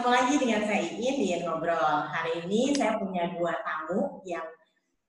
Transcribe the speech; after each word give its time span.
ketemu 0.00 0.16
lagi 0.16 0.34
dengan 0.40 0.62
saya 0.64 0.80
Iin 0.96 1.16
di 1.20 1.28
Ngobrol. 1.44 1.96
Hari 2.08 2.32
ini 2.48 2.72
saya 2.72 2.96
punya 2.96 3.36
dua 3.36 3.52
tamu 3.60 4.24
yang 4.24 4.48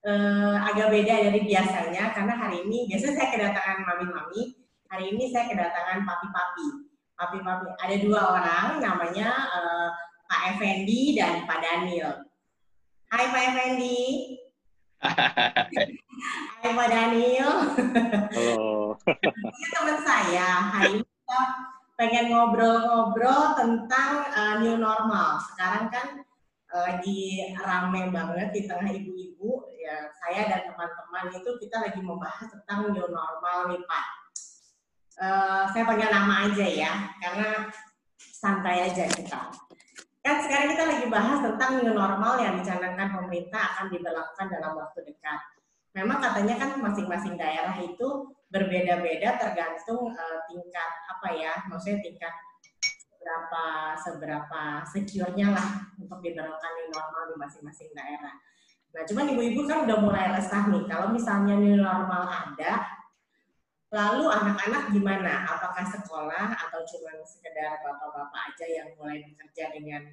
uh, 0.03 0.67
agak 0.67 0.91
beda 0.91 1.31
dari 1.31 1.47
biasanya 1.47 2.11
karena 2.11 2.35
hari 2.35 2.67
ini 2.67 2.91
biasanya 2.91 3.15
saya 3.15 3.29
kedatangan 3.31 3.87
mami-mami, 3.87 4.51
hari 4.91 5.15
ini 5.15 5.31
saya 5.31 5.47
kedatangan 5.47 6.03
papi-papi. 6.03 6.67
Papi-papi. 7.15 7.71
Ada 7.79 7.95
dua 8.03 8.19
orang 8.35 8.83
namanya 8.83 9.31
uh, 9.31 9.95
Pak 10.27 10.59
Effendi 10.59 11.15
dan 11.15 11.47
Pak 11.47 11.63
Daniel. 11.63 12.27
Hai 13.15 13.31
Pak 13.31 13.43
Effendi. 13.47 13.99
Hai 16.59 16.71
Pak 16.75 16.87
Daniel. 16.91 17.51
Halo. 18.27 18.99
Ini 19.39 19.67
teman 19.71 19.97
saya. 20.03 20.49
Hari 20.75 20.99
ini 20.99 21.07
kita 21.07 21.39
pengen 21.99 22.31
ngobrol-ngobrol 22.31 23.55
tentang 23.57 24.11
uh, 24.31 24.55
new 24.63 24.75
normal. 24.79 25.37
Sekarang 25.51 25.91
kan 25.91 26.25
uh, 26.73 26.81
lagi 26.87 27.51
rame 27.57 28.09
banget 28.09 28.49
di 28.55 28.61
tengah 28.65 28.89
ibu-ibu. 28.89 29.71
Ya, 29.81 30.07
saya 30.21 30.47
dan 30.47 30.61
teman-teman 30.69 31.33
itu 31.35 31.49
kita 31.57 31.81
lagi 31.81 31.99
membahas 31.99 32.47
tentang 32.53 32.93
new 32.93 33.07
normal 33.09 33.73
nih 33.73 33.81
Pak. 33.85 34.05
Uh, 35.21 35.63
saya 35.69 35.83
panggil 35.85 36.09
nama 36.09 36.49
aja 36.49 36.65
ya, 36.65 36.93
karena 37.21 37.69
santai 38.17 38.89
aja 38.89 39.05
kita. 39.05 39.53
Kan 40.21 40.37
sekarang 40.45 40.73
kita 40.77 40.83
lagi 40.85 41.05
bahas 41.09 41.41
tentang 41.41 41.81
new 41.81 41.93
normal 41.93 42.37
yang 42.41 42.57
dicanangkan 42.57 43.09
pemerintah 43.09 43.61
akan 43.73 43.85
diberlakukan 43.89 44.47
dalam 44.49 44.77
waktu 44.77 44.99
dekat. 45.09 45.41
Memang 45.91 46.23
katanya 46.23 46.55
kan 46.55 46.79
masing-masing 46.79 47.35
daerah 47.35 47.75
itu 47.83 48.31
berbeda-beda 48.47 49.39
tergantung 49.39 50.11
uh, 50.11 50.39
tingkat 50.47 50.91
apa 51.07 51.27
ya, 51.35 51.53
maksudnya 51.67 51.99
tingkat 51.99 52.31
seberapa 53.21 53.63
seberapa 54.01 54.61
secure-nya 54.87 55.53
lah 55.53 55.69
untuk 55.99 56.19
diberlakukan 56.23 56.71
new 56.79 56.89
normal 56.95 57.23
di 57.31 57.35
masing-masing 57.37 57.91
daerah. 57.91 58.33
Nah, 58.91 59.03
cuman 59.07 59.31
ibu-ibu 59.31 59.63
kan 59.67 59.87
udah 59.87 59.97
mulai 60.03 60.35
resah 60.35 60.67
nih, 60.67 60.83
kalau 60.87 61.15
misalnya 61.15 61.55
new 61.55 61.79
normal 61.79 62.27
ada, 62.27 62.87
lalu 63.91 64.27
anak-anak 64.27 64.91
gimana? 64.91 65.47
Apakah 65.47 65.85
sekolah 65.87 66.55
atau 66.67 66.83
cuma 66.87 67.11
sekedar 67.23 67.79
bapak-bapak 67.83 68.51
aja 68.51 68.65
yang 68.67 68.89
mulai 68.99 69.23
bekerja 69.27 69.71
dengan 69.75 70.03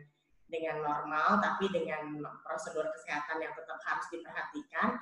dengan 0.49 0.81
normal, 0.81 1.43
tapi 1.43 1.71
dengan 1.75 2.23
prosedur 2.47 2.87
kesehatan 2.95 3.43
yang 3.43 3.55
tetap 3.55 3.79
harus 3.83 4.07
diperhatikan? 4.15 4.99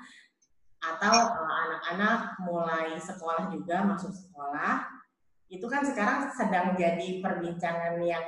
Atau 0.81 1.17
eh, 1.35 1.57
anak-anak 1.67 2.19
uh, 2.37 2.43
mulai 2.45 2.89
sekolah 3.01 3.49
juga 3.51 3.83
masuk 3.85 4.13
sekolah 4.13 4.87
itu 5.47 5.67
kan 5.71 5.83
sekarang 5.87 6.27
sedang 6.35 6.75
jadi 6.75 7.23
perbincangan 7.23 8.03
yang 8.03 8.23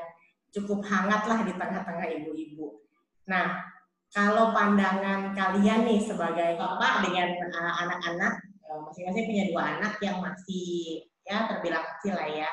cukup 0.54 0.80
hangat 0.86 1.26
lah 1.26 1.42
di 1.44 1.52
tengah-tengah 1.52 2.06
ibu-ibu. 2.22 2.80
Nah, 3.28 3.68
kalau 4.14 4.56
pandangan 4.56 5.36
kalian 5.36 5.84
nih 5.84 6.00
sebagai 6.00 6.56
bapak 6.56 7.04
dengan 7.10 7.28
uh, 7.52 7.74
anak-anak, 7.84 8.34
uh, 8.64 8.80
masing-masing 8.88 9.26
punya 9.28 9.44
dua 9.52 9.62
anak 9.76 9.94
yang 10.00 10.22
masih 10.24 11.04
ya 11.28 11.44
terbilang 11.50 11.84
kecil 11.96 12.16
lah 12.16 12.28
ya. 12.30 12.50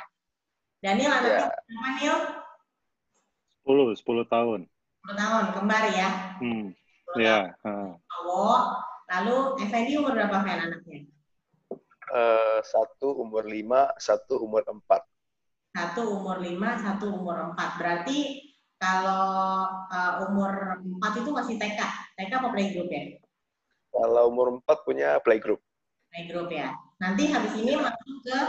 Daniel 0.83 1.13
anaknya 1.13 1.47
yeah. 1.47 1.49
berapa 1.49 1.89
Neil? 1.97 2.17
10, 3.65 4.03
10 4.03 4.33
tahun. 4.33 4.59
10 5.07 5.15
tahun, 5.17 5.43
kembar 5.55 5.83
ya? 5.89 6.09
Hmm. 6.43 6.65
Ya. 7.15 7.23
Yeah. 7.23 7.43
Uh. 7.63 7.95
Lalu 9.15 9.63
Effendi 9.63 9.95
umur 9.95 10.11
berapa 10.11 10.43
Fen 10.43 10.59
anaknya? 10.59 10.99
Uh, 12.11 12.59
satu 12.67 13.15
umur 13.15 13.47
lima, 13.47 13.95
satu 13.95 14.43
umur 14.43 14.67
empat. 14.67 15.07
Satu 15.71 16.19
umur 16.19 16.43
lima, 16.43 16.75
satu 16.75 17.15
umur 17.15 17.51
empat. 17.51 17.79
Berarti 17.79 18.43
kalau 18.75 19.63
uh, 19.87 20.13
umur 20.27 20.83
empat 20.83 21.23
itu 21.23 21.31
masih 21.31 21.55
TK. 21.55 21.79
TK 22.19 22.31
apa 22.43 22.49
playgroup 22.51 22.91
ya? 22.91 23.15
Kalau 23.95 24.23
umur 24.27 24.59
empat 24.59 24.83
punya 24.83 25.15
playgroup. 25.23 25.63
Playgroup 26.11 26.51
ya. 26.51 26.75
Nanti 26.99 27.31
habis 27.31 27.55
ini 27.55 27.79
masuk 27.79 28.19
ke 28.27 28.39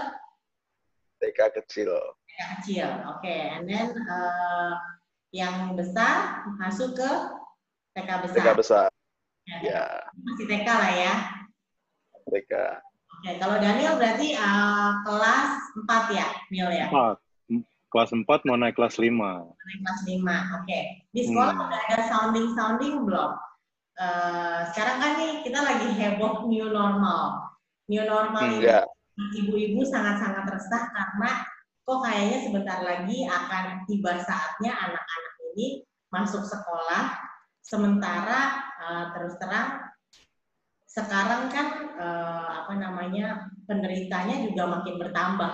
TK 1.23 1.39
kecil. 1.63 1.95
TK 2.27 2.41
kecil, 2.59 2.89
oke. 3.07 3.23
Okay. 3.23 3.55
And 3.55 3.71
then 3.71 3.95
uh, 4.11 4.75
yang 5.31 5.79
besar 5.79 6.43
masuk 6.59 6.99
ke 6.99 7.11
TK 7.95 8.11
besar. 8.27 8.43
TK 8.43 8.51
besar. 8.59 8.89
Ya. 9.47 9.87
Masih 10.27 10.47
TK 10.51 10.67
lah 10.67 10.93
ya. 10.93 11.15
TK. 12.27 12.53
Oke, 13.17 13.31
kalau 13.41 13.57
Daniel 13.63 13.97
berarti 13.97 14.35
uh, 14.37 15.01
kelas 15.07 15.51
4 15.89 16.19
ya, 16.19 16.29
Mil 16.53 16.69
ya? 16.69 16.91
4. 16.91 17.17
Kelas 17.87 18.11
4 18.13 18.27
mau 18.45 18.59
naik 18.59 18.75
kelas 18.77 18.99
5. 18.99 19.09
Naik 19.09 19.81
kelas 19.87 20.01
5, 20.05 20.59
oke. 20.61 20.79
Di 21.15 21.21
sekolah 21.25 21.55
hmm. 21.55 21.65
udah 21.65 21.81
ada 21.89 21.99
sounding-sounding 22.11 22.95
belum? 23.07 23.33
Uh, 23.97 24.61
sekarang 24.75 24.97
kan 25.01 25.13
nih 25.17 25.33
kita 25.47 25.59
lagi 25.63 25.89
heboh 25.95 26.45
new 26.51 26.69
normal. 26.69 27.55
New 27.89 28.05
normal 28.05 28.61
ini 28.61 28.69
ya. 28.69 28.85
ibu-ibu 29.17 29.81
sangat-sangat 29.87 30.45
resah 30.53 30.93
karena 30.93 31.31
kok 31.87 32.03
kayaknya 32.05 32.39
sebentar 32.45 32.79
lagi 32.85 33.25
akan 33.25 33.87
tiba 33.89 34.21
saatnya 34.21 34.75
anak-anak 34.75 35.35
ini 35.55 35.87
masuk 36.13 36.45
sekolah 36.45 37.26
Sementara 37.67 38.71
uh, 38.79 39.05
terus 39.11 39.35
terang 39.43 39.91
sekarang 40.87 41.51
kan 41.51 41.67
uh, 41.99 42.49
apa 42.63 42.73
namanya 42.79 43.51
penderitanya 43.67 44.47
juga 44.47 44.71
makin 44.71 45.03
bertambah. 45.03 45.53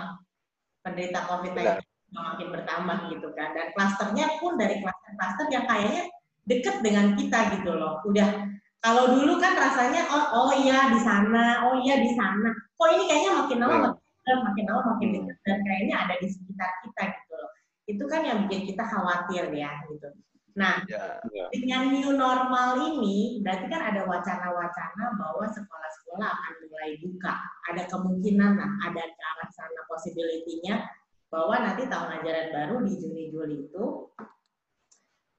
Penderita 0.84 1.24
COVID-19 1.24 1.80
juga 1.80 2.20
makin 2.36 2.48
bertambah 2.52 2.98
gitu 3.16 3.28
kan. 3.32 3.56
Dan 3.56 3.72
klasternya 3.72 4.26
pun 4.38 4.60
dari 4.60 4.84
klaster-klaster 4.84 5.46
yang 5.48 5.64
kayaknya 5.64 6.02
deket 6.44 6.76
dengan 6.84 7.16
kita 7.16 7.58
gitu 7.58 7.72
loh. 7.72 8.04
Udah 8.04 8.52
kalau 8.82 9.14
dulu 9.14 9.38
kan 9.38 9.54
rasanya 9.54 10.10
oh 10.10 10.26
oh 10.36 10.50
iya 10.58 10.90
di 10.90 11.00
sana, 11.00 11.70
oh 11.70 11.80
iya 11.80 12.02
di 12.02 12.12
sana. 12.12 12.50
Kok 12.76 12.88
ini 12.92 13.04
kayaknya 13.08 13.32
makin 13.40 13.58
lama 13.62 13.76
hmm. 13.78 13.84
makin 13.86 14.36
makin 14.42 14.64
lama 14.68 14.82
makin 14.94 15.08
hmm. 15.08 15.16
dekat 15.22 15.38
dan 15.46 15.58
kayaknya 15.64 15.96
ada 15.96 16.14
di 16.18 16.28
sekitar 16.28 16.70
kita 16.84 17.02
gitu 17.14 17.34
loh. 17.38 17.50
Itu 17.86 18.04
kan 18.10 18.20
yang 18.26 18.38
bikin 18.46 18.74
kita 18.74 18.84
khawatir 18.84 19.48
ya 19.54 19.70
gitu. 19.88 20.08
Nah, 20.52 20.84
ya, 20.84 21.16
ya. 21.32 21.44
dengan 21.48 21.88
new 21.96 22.12
normal 22.12 22.76
ini, 22.92 23.40
berarti 23.40 23.66
kan 23.72 23.82
ada 23.88 24.04
wacana-wacana 24.04 25.04
bahwa 25.16 25.48
sekolah-sekolah 25.48 26.28
akan 26.28 26.54
mulai 26.68 26.92
buka. 27.00 27.34
Ada 27.72 27.82
kemungkinan 27.88 28.52
lah, 28.60 28.70
ada 28.84 29.02
ke 29.02 29.22
arah 29.22 29.50
sana 29.52 29.80
possibility-nya 29.88 30.84
bahwa 31.32 31.56
nanti 31.64 31.88
tahun 31.88 32.20
ajaran 32.20 32.48
baru 32.52 32.76
di 32.84 32.92
Juni-Juli 33.00 33.56
itu 33.72 34.12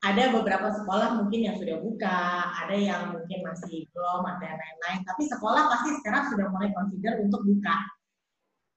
ada 0.04 0.24
beberapa 0.36 0.68
sekolah 0.74 1.22
mungkin 1.22 1.48
yang 1.48 1.56
sudah 1.56 1.78
buka, 1.80 2.52
ada 2.66 2.76
yang 2.76 3.14
mungkin 3.14 3.40
masih 3.46 3.88
belum, 3.94 4.26
ada 4.26 4.44
yang 4.44 4.60
lain-lain. 4.60 5.02
Tapi 5.08 5.24
sekolah 5.30 5.64
pasti 5.72 5.90
sekarang 6.02 6.24
sudah 6.34 6.46
mulai 6.52 6.74
consider 6.76 7.24
untuk 7.24 7.46
buka, 7.46 7.78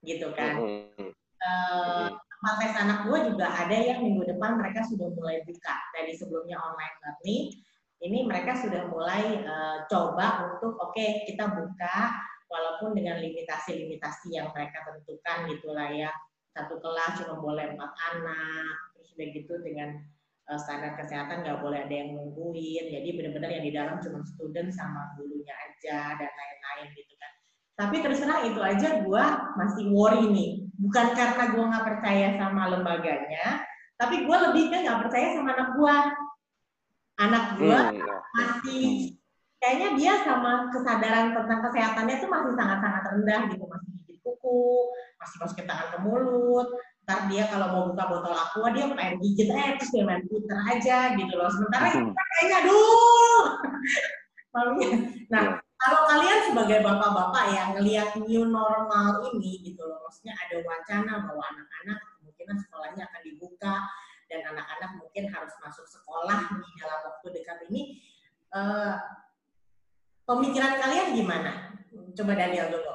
gitu 0.07 0.31
kan. 0.37 0.55
Mm 0.61 0.87
-hmm. 0.95 1.11
uh, 1.43 2.09
tempat 2.41 2.73
anak 2.77 2.99
gue 3.09 3.19
juga 3.33 3.47
ada 3.49 3.77
yang 3.77 4.05
minggu 4.05 4.29
depan 4.29 4.61
mereka 4.61 4.85
sudah 4.85 5.09
mulai 5.17 5.41
buka. 5.45 5.77
Dari 5.97 6.13
sebelumnya 6.13 6.61
online 6.61 6.97
learning 7.03 7.45
ini 8.05 8.19
mereka 8.29 8.53
sudah 8.61 8.93
mulai 8.93 9.41
uh, 9.43 9.89
coba 9.89 10.53
untuk 10.53 10.77
oke 10.77 10.93
okay, 10.93 11.25
kita 11.25 11.49
buka 11.49 12.13
walaupun 12.47 12.93
dengan 12.93 13.19
limitasi-limitasi 13.25 14.37
yang 14.37 14.53
mereka 14.53 14.85
tentukan 14.85 15.49
gitulah 15.49 15.89
ya. 15.91 16.13
Satu 16.53 16.81
kelas 16.81 17.21
cuma 17.21 17.37
boleh 17.41 17.77
empat 17.77 17.93
anak 18.17 18.73
terus 18.97 19.13
udah 19.17 19.29
gitu 19.33 19.55
dengan 19.65 19.89
uh, 20.49 20.57
standar 20.61 20.97
kesehatan 20.97 21.45
nggak 21.45 21.61
boleh 21.65 21.89
ada 21.89 21.95
yang 21.95 22.17
nungguin. 22.17 22.85
Jadi 22.93 23.09
benar-benar 23.17 23.51
yang 23.53 23.65
di 23.65 23.73
dalam 23.73 23.97
cuma 24.05 24.21
student 24.25 24.69
sama 24.73 25.17
gurunya 25.17 25.53
aja 25.53 26.17
dan 26.17 26.31
lain-lain 26.33 26.89
gitu 26.97 27.17
kan 27.17 27.36
tapi 27.77 28.01
terus 28.01 28.25
terang 28.25 28.49
itu 28.49 28.61
aja 28.61 29.05
gue 29.05 29.25
masih 29.61 29.85
worry 29.93 30.25
nih. 30.33 30.51
Bukan 30.77 31.17
karena 31.17 31.45
gue 31.53 31.65
nggak 31.65 31.87
percaya 31.89 32.29
sama 32.37 32.73
lembaganya 32.73 33.65
tapi 33.97 34.29
gue 34.29 34.37
lebih 34.49 34.65
kan 34.69 34.81
nggak 34.85 35.01
percaya 35.09 35.27
sama 35.33 35.57
anak 35.57 35.69
gue 35.73 35.97
anak 37.17 37.45
gue 37.57 37.73
hmm, 37.73 37.97
iya. 37.97 38.17
masih 38.37 38.85
kayaknya 39.57 39.89
dia 39.97 40.13
sama 40.21 40.69
kesadaran 40.69 41.33
tentang 41.33 41.65
kesehatannya 41.65 42.17
tuh 42.21 42.29
masih 42.29 42.53
sangat-sangat 42.61 43.03
rendah 43.09 43.41
gitu. 43.49 43.65
Masih 43.65 43.89
gigit 44.05 44.19
kuku 44.21 44.69
masih 45.17 45.37
masukin 45.41 45.65
tangan 45.65 45.89
ke 45.97 45.99
mulut. 46.05 46.69
Ntar 47.09 47.19
dia 47.33 47.49
kalau 47.49 47.67
mau 47.73 47.83
buka 47.89 48.05
botol 48.05 48.37
aqua 48.37 48.69
dia 48.77 48.85
main 48.93 49.17
gigit 49.17 49.49
eh 49.49 49.81
terus 49.81 49.91
dia 49.97 50.05
main 50.05 50.21
puter 50.29 50.59
aja 50.69 51.17
gitu 51.17 51.33
loh. 51.33 51.49
Sementara 51.49 51.89
hmm. 51.89 52.13
kita 52.13 52.23
kayaknya 52.29 52.57
aduh! 52.61 53.43
Malunya. 54.53 54.89
Nah 55.33 55.45
iya 55.57 55.66
kalau 55.77 56.01
kalian 56.09 56.41
sebagai 56.49 56.79
bapak-bapak 56.81 57.45
yang 57.53 57.69
ngelihat 57.77 58.17
new 58.17 58.49
normal 58.49 59.21
ini 59.33 59.61
gitu 59.61 59.85
loh, 59.85 60.01
maksudnya 60.09 60.33
ada 60.37 60.57
wacana 60.65 61.13
bahwa 61.29 61.45
anak-anak 61.53 61.99
kemungkinan 62.17 62.57
sekolahnya 62.65 63.03
akan 63.05 63.23
dibuka 63.23 63.75
dan 64.27 64.41
anak-anak 64.51 64.91
mungkin 64.99 65.25
harus 65.31 65.55
masuk 65.61 65.87
sekolah 65.87 66.49
di 66.49 66.71
dalam 66.81 67.01
waktu 67.05 67.27
dekat 67.37 67.59
ini, 67.69 68.01
uh, 68.57 68.97
pemikiran 70.25 70.81
kalian 70.81 71.15
gimana? 71.15 71.53
Coba 72.17 72.33
Daniel 72.35 72.73
dulu. 72.73 72.95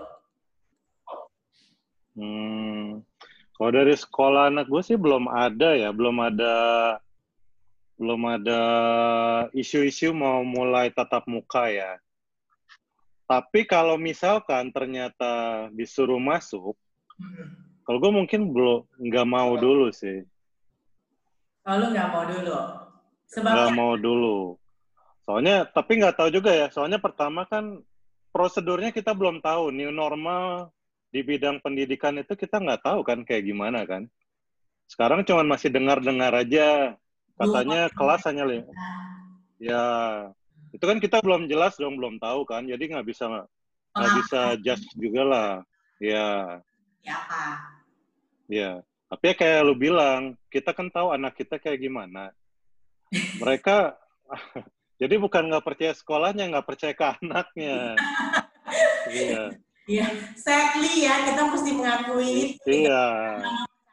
Hmm, 2.12 3.06
kalau 3.56 3.72
dari 3.72 3.96
sekolah 3.96 4.52
anak 4.52 4.68
gue 4.68 4.82
sih 4.84 4.98
belum 5.00 5.32
ada 5.32 5.78
ya, 5.78 5.94
belum 5.96 6.18
ada 6.20 6.56
belum 8.02 8.22
ada 8.26 8.62
isu-isu 9.54 10.10
mau 10.12 10.42
mulai 10.42 10.90
tatap 10.90 11.30
muka 11.30 11.70
ya. 11.70 12.02
Tapi 13.32 13.64
kalau 13.64 13.96
misalkan 13.96 14.76
ternyata 14.76 15.66
disuruh 15.72 16.20
masuk, 16.20 16.76
Hmm. 17.16 17.48
kalau 17.88 17.98
gue 18.04 18.12
mungkin 18.12 18.52
belum 18.52 18.84
nggak 19.08 19.28
mau 19.30 19.56
dulu 19.56 19.88
sih, 19.96 20.28
Oh, 21.64 21.78
lu 21.80 21.94
nggak 21.96 22.08
mau 22.12 22.24
dulu. 22.28 22.52
nggak 22.52 22.90
Sebabnya 23.32 23.72
mau 23.72 23.94
dulu. 23.96 24.38
Soalnya, 25.24 25.64
tapi 25.70 26.02
nggak 26.02 26.18
tahu 26.18 26.30
juga 26.34 26.52
ya. 26.52 26.68
Soalnya 26.74 27.00
pertama 27.00 27.48
kan 27.48 27.80
prosedurnya 28.36 28.92
kita 28.92 29.16
belum 29.16 29.40
tahu. 29.40 29.72
New 29.72 29.94
normal 29.94 30.74
di 31.14 31.22
bidang 31.24 31.64
pendidikan 31.64 32.18
itu 32.20 32.34
kita 32.36 32.60
nggak 32.60 32.84
tahu 32.84 33.00
kan 33.06 33.24
kayak 33.24 33.48
gimana 33.48 33.88
kan. 33.88 34.10
Sekarang 34.90 35.24
cuman 35.24 35.48
masih 35.48 35.72
dengar-dengar 35.72 36.36
aja. 36.36 36.98
Katanya 37.40 37.88
kelas 37.94 38.28
hanya 38.28 38.44
li- 38.44 38.68
ya 39.62 39.86
itu 40.72 40.84
kan 40.84 40.98
kita 41.00 41.20
belum 41.20 41.48
jelas 41.52 41.76
dong, 41.76 42.00
belum 42.00 42.18
tahu 42.18 42.48
kan. 42.48 42.64
Jadi 42.68 42.92
nggak 42.96 43.08
bisa 43.08 43.28
nggak 43.28 43.48
pengalaman 43.92 44.18
bisa 44.24 44.42
judge 44.64 44.88
juga 44.96 45.22
lah. 45.24 45.52
Ya, 46.02 46.58
siapa? 47.06 47.42
ya. 48.50 48.82
Tapi 49.12 49.24
ya 49.28 49.36
kayak 49.36 49.60
lu 49.68 49.76
bilang, 49.76 50.40
kita 50.48 50.72
kan 50.72 50.88
tahu 50.88 51.12
anak 51.12 51.36
kita 51.36 51.60
kayak 51.60 51.84
gimana. 51.84 52.32
Mereka 53.12 54.00
jadi 55.02 55.16
bukan 55.20 55.52
nggak 55.52 55.66
percaya 55.68 55.92
sekolahnya, 55.92 56.48
nggak 56.48 56.68
percaya 56.68 56.94
ke 56.96 57.06
anaknya. 57.20 57.78
Iya, 59.12 59.52
Iya, 59.90 60.08
sadly 60.38 61.04
ya 61.04 61.26
kita 61.26 61.42
mesti 61.52 61.72
mengakui 61.74 62.54
itu. 62.56 62.70
iya, 62.70 63.06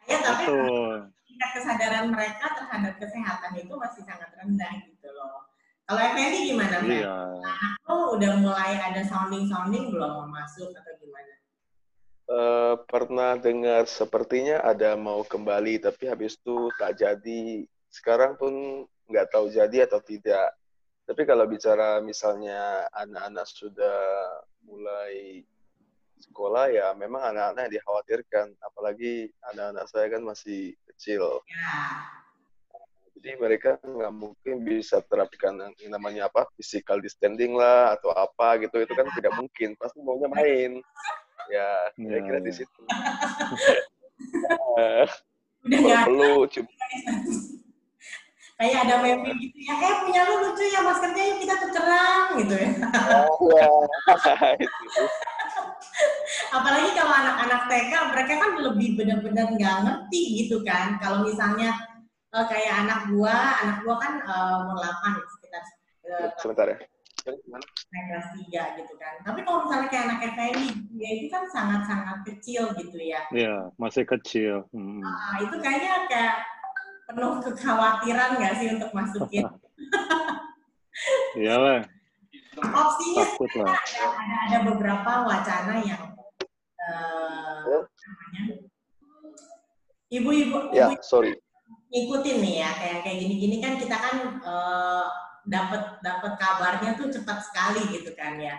Ya, 0.06 0.18
tapi 0.20 0.46
betul. 0.46 1.10
tingkat 1.26 1.50
kesadaran 1.58 2.06
mereka 2.12 2.46
terhadap 2.54 2.94
kesehatan 3.02 3.52
itu 3.56 3.72
masih 3.74 4.02
sangat 4.06 4.30
rendah 4.36 4.72
gitu. 4.84 4.97
Kalau 5.88 6.04
Effendi 6.04 6.52
gimana, 6.52 6.84
Mbak? 6.84 7.00
Iya. 7.00 7.16
Oh, 7.88 8.12
udah 8.20 8.32
mulai 8.44 8.76
ada 8.76 9.00
sounding-sounding 9.08 9.88
belum 9.88 10.10
mau 10.20 10.28
masuk 10.28 10.68
atau 10.76 10.92
gimana? 11.00 11.32
Eh, 12.28 12.74
pernah 12.92 13.40
dengar 13.40 13.88
sepertinya 13.88 14.60
ada 14.60 15.00
mau 15.00 15.24
kembali, 15.24 15.80
tapi 15.80 16.12
habis 16.12 16.36
itu 16.36 16.68
tak 16.76 17.00
jadi. 17.00 17.64
Sekarang 17.88 18.36
pun 18.36 18.84
nggak 19.08 19.32
tahu 19.32 19.48
jadi 19.48 19.88
atau 19.88 20.04
tidak. 20.04 20.52
Tapi 21.08 21.24
kalau 21.24 21.48
bicara 21.48 22.04
misalnya 22.04 22.84
anak-anak 22.92 23.48
sudah 23.48 24.28
mulai 24.68 25.40
sekolah, 26.20 26.68
ya 26.68 26.92
memang 27.00 27.32
anak-anak 27.32 27.72
dikhawatirkan. 27.72 28.52
Apalagi 28.60 29.32
anak-anak 29.56 29.88
saya 29.88 30.12
kan 30.12 30.20
masih 30.20 30.76
kecil. 30.84 31.40
Ya, 31.48 31.80
Jadi 33.28 33.44
mereka 33.44 33.76
nggak 33.84 34.14
mungkin 34.16 34.64
bisa 34.64 35.04
terapkan 35.04 35.52
yang 35.76 35.92
namanya 35.92 36.32
apa 36.32 36.48
physical 36.56 36.96
distancing 36.96 37.52
lah 37.52 37.92
atau 37.92 38.08
apa 38.16 38.56
gitu 38.56 38.80
itu 38.80 38.88
kan 38.96 39.04
tidak 39.12 39.36
mungkin 39.36 39.76
pasti 39.76 40.00
maunya 40.00 40.32
main 40.32 40.80
ya 41.52 41.92
Iya, 41.92 42.24
kira-kira 42.24 42.38
di 42.40 42.48
iya. 42.48 42.56
situ 42.56 42.80
Eh, 44.80 45.04
udah 45.60 45.76
nggak 45.76 46.00
perlu 46.08 46.32
cuma 46.48 46.72
kayak 48.56 48.78
ada 48.88 48.96
meme 49.04 49.30
gitu 49.44 49.58
ya, 49.60 49.74
eh 49.76 49.94
punya 50.08 50.20
lu 50.24 50.34
lucu 50.48 50.64
ya 50.64 50.80
maskernya 50.88 51.24
yuk 51.28 51.38
kita 51.44 51.54
tukeran 51.68 52.24
gitu 52.40 52.54
ya. 52.56 52.70
ya 52.80 53.68
itu 54.64 55.04
Apalagi 56.48 56.90
kalau 56.96 57.12
anak-anak 57.12 57.60
TK 57.68 57.92
mereka 58.08 58.32
kan 58.40 58.50
lebih 58.56 58.96
benar-benar 58.96 59.52
nggak 59.52 59.76
ngerti 59.84 60.22
gitu 60.40 60.64
kan. 60.64 60.96
Kalau 60.96 61.28
misalnya 61.28 61.76
eh, 62.28 62.44
kayak 62.46 62.74
anak 62.84 63.00
gua, 63.08 63.36
anak 63.62 63.76
gua 63.82 63.94
kan 63.96 64.12
eh, 64.20 64.60
umur 64.62 64.76
8 64.80 65.32
sekitar 65.32 65.62
eh, 66.04 66.28
sebentar 66.36 66.66
ya 66.68 66.78
Gimana? 67.28 67.60
naik 67.92 68.04
kelas 68.08 68.26
3 68.40 68.78
gitu 68.80 68.94
kan. 68.96 69.14
Tapi 69.20 69.44
kalau 69.44 69.68
misalnya 69.68 69.88
kayak 69.92 70.04
anak 70.08 70.20
Effendi, 70.24 70.68
ya 70.96 71.08
itu 71.12 71.26
kan 71.28 71.44
sangat-sangat 71.52 72.24
kecil 72.24 72.72
gitu 72.72 72.96
ya. 72.96 73.20
Iya, 73.28 73.68
masih 73.76 74.08
kecil. 74.08 74.64
Hmm. 74.72 75.04
Nah, 75.04 75.36
itu 75.36 75.52
kayaknya 75.60 76.08
kayak 76.08 76.40
penuh 77.04 77.36
kekhawatiran 77.44 78.40
nggak 78.40 78.54
sih 78.56 78.68
untuk 78.72 78.90
masukin? 78.96 79.44
Iyalah, 81.36 81.84
Opsinya 82.58 83.22
takut 83.22 83.50
lah. 83.60 83.76
ada, 83.76 84.04
ada, 84.08 84.36
ada 84.48 84.58
beberapa 84.66 85.10
wacana 85.28 85.74
yang 85.84 86.02
eh, 86.80 87.60
Oh. 87.68 87.84
namanya 87.84 88.42
ibu-ibu 90.08 90.72
ya 90.72 90.88
ibu 90.88 90.96
sorry 91.04 91.36
ngikutin 91.88 92.38
nih 92.44 92.54
ya 92.60 92.70
kayak 92.76 92.98
kayak 93.04 93.18
gini-gini 93.24 93.56
kan 93.64 93.80
kita 93.80 93.96
kan 93.96 94.16
eh, 94.44 95.06
dapat 95.48 95.82
dapat 96.04 96.32
kabarnya 96.36 96.90
tuh 97.00 97.08
cepat 97.08 97.40
sekali 97.48 97.88
gitu 97.88 98.12
kan 98.12 98.36
ya. 98.36 98.56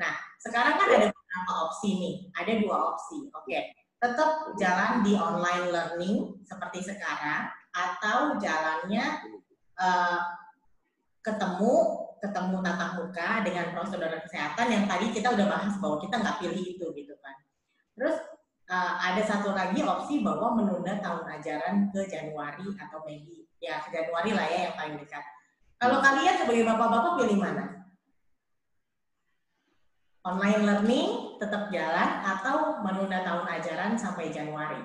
Nah 0.00 0.16
sekarang 0.40 0.80
kan 0.80 0.88
ada 0.88 1.06
beberapa 1.12 1.52
opsi 1.68 1.88
nih, 2.00 2.14
ada 2.32 2.52
dua 2.56 2.76
opsi. 2.96 3.28
Oke, 3.36 3.76
tetap 4.00 4.56
jalan 4.56 5.04
di 5.04 5.12
online 5.12 5.68
learning 5.68 6.16
seperti 6.48 6.80
sekarang 6.88 7.52
atau 7.70 8.40
jalannya 8.40 9.04
eh, 9.76 10.20
ketemu 11.20 11.74
ketemu 12.20 12.56
tatap 12.60 12.90
muka 13.00 13.30
dengan 13.40 13.72
prosedur 13.72 14.12
kesehatan 14.28 14.68
yang 14.68 14.84
tadi 14.84 15.08
kita 15.08 15.32
udah 15.32 15.46
bahas 15.48 15.74
bahwa 15.80 15.96
kita 16.00 16.20
nggak 16.20 16.36
pilih 16.40 16.64
itu 16.76 16.86
gitu 16.96 17.14
kan. 17.24 17.36
Terus 17.96 18.16
eh, 18.70 18.92
ada 19.10 19.22
satu 19.26 19.50
lagi 19.50 19.82
opsi 19.82 20.22
bahwa 20.22 20.54
menunda 20.62 21.02
tahun 21.02 21.26
ajaran 21.26 21.74
ke 21.90 22.06
Januari 22.06 22.70
atau 22.78 23.02
Mei 23.02 23.42
ya 23.60 23.82
ke 23.84 23.92
Januari 23.92 24.30
lah 24.32 24.46
ya 24.46 24.58
yang 24.70 24.74
paling 24.78 24.96
dekat. 25.02 25.24
Kalau 25.80 25.98
kalian 26.00 26.36
sebagai 26.38 26.64
bapak-bapak 26.64 27.12
pilih 27.20 27.38
mana? 27.40 27.64
Online 30.20 30.62
learning 30.68 31.08
tetap 31.40 31.72
jalan 31.72 32.08
atau 32.20 32.84
menunda 32.84 33.24
tahun 33.24 33.46
ajaran 33.48 33.92
sampai 33.96 34.28
Januari? 34.28 34.84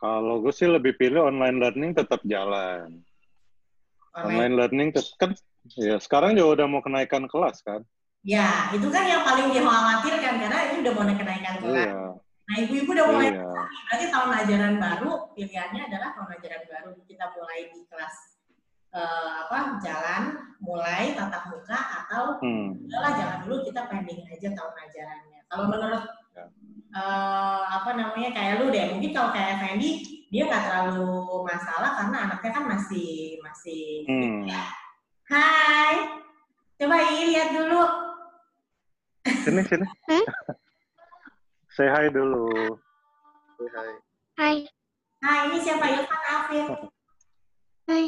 Kalau 0.00 0.40
gue 0.40 0.52
sih 0.52 0.68
lebih 0.68 0.96
pilih 1.00 1.28
online 1.28 1.60
learning 1.60 1.92
tetap 1.96 2.20
jalan. 2.24 3.04
Online 4.16 4.54
learning 4.56 4.88
tetap 4.92 5.16
kan 5.16 5.30
ya 5.76 5.96
sekarang 6.00 6.36
juga 6.36 6.60
udah 6.60 6.66
mau 6.68 6.80
kenaikan 6.84 7.24
kelas 7.28 7.60
kan. 7.64 7.84
Ya, 8.24 8.72
itu 8.72 8.88
kan 8.88 9.04
yang 9.04 9.20
paling 9.20 9.52
dikhawatirkan 9.52 10.34
karena 10.40 10.58
ini 10.72 10.76
udah 10.80 10.92
mau 10.96 11.04
kenaikan 11.04 11.54
kelas. 11.60 11.92
Iya. 11.92 12.08
Nah, 12.44 12.56
ibu-ibu 12.60 12.90
udah 12.92 13.06
mulai 13.08 13.28
Iya. 13.32 13.44
berarti 13.88 14.06
tahun 14.08 14.30
ajaran 14.32 14.74
baru 14.80 15.12
pilihannya 15.32 15.82
adalah 15.88 16.08
tahun 16.16 16.30
ajaran 16.40 16.62
baru 16.64 16.90
kita 17.04 17.24
mulai 17.36 17.60
di 17.68 17.80
kelas 17.88 18.16
eh, 18.94 19.30
apa 19.42 19.82
jalan 19.82 20.22
mulai 20.62 21.18
tatap 21.18 21.50
muka 21.50 21.74
atau 21.74 22.38
Hmm. 22.38 22.78
udahlah 22.78 23.12
jangan 23.18 23.38
dulu 23.42 23.66
kita 23.66 23.90
pending 23.90 24.22
aja 24.24 24.48
tahun 24.54 24.74
ajarannya. 24.86 25.40
Kalau 25.50 25.64
menurut 25.66 26.04
Ya. 26.30 26.44
eh, 26.94 27.62
apa 27.74 27.90
namanya 27.92 28.30
kayak 28.30 28.62
lu 28.62 28.70
deh, 28.70 28.94
mungkin 28.94 29.10
kalau 29.10 29.34
kayak 29.34 29.58
Fendi 29.58 29.90
dia 30.30 30.46
nggak 30.46 30.62
terlalu 30.62 31.10
masalah 31.42 31.90
karena 31.98 32.16
anaknya 32.30 32.50
kan 32.54 32.64
masih 32.70 33.34
masih 33.42 34.06
Hmm. 34.06 34.46
Hai, 35.26 35.94
coba 36.78 36.96
ini 37.02 37.34
lihat 37.34 37.50
dulu. 37.50 38.03
Sini 39.44 39.60
sini. 39.68 39.86
Hmm? 40.08 40.24
Say 41.68 41.88
hi 41.92 42.08
dulu. 42.08 42.48
Hai. 43.60 43.92
Hai, 44.34 44.56
Hai, 45.20 45.38
ini 45.48 45.58
siapa 45.60 45.84
Irfan 45.88 46.22
Afif? 46.26 46.66
hai, 47.84 48.04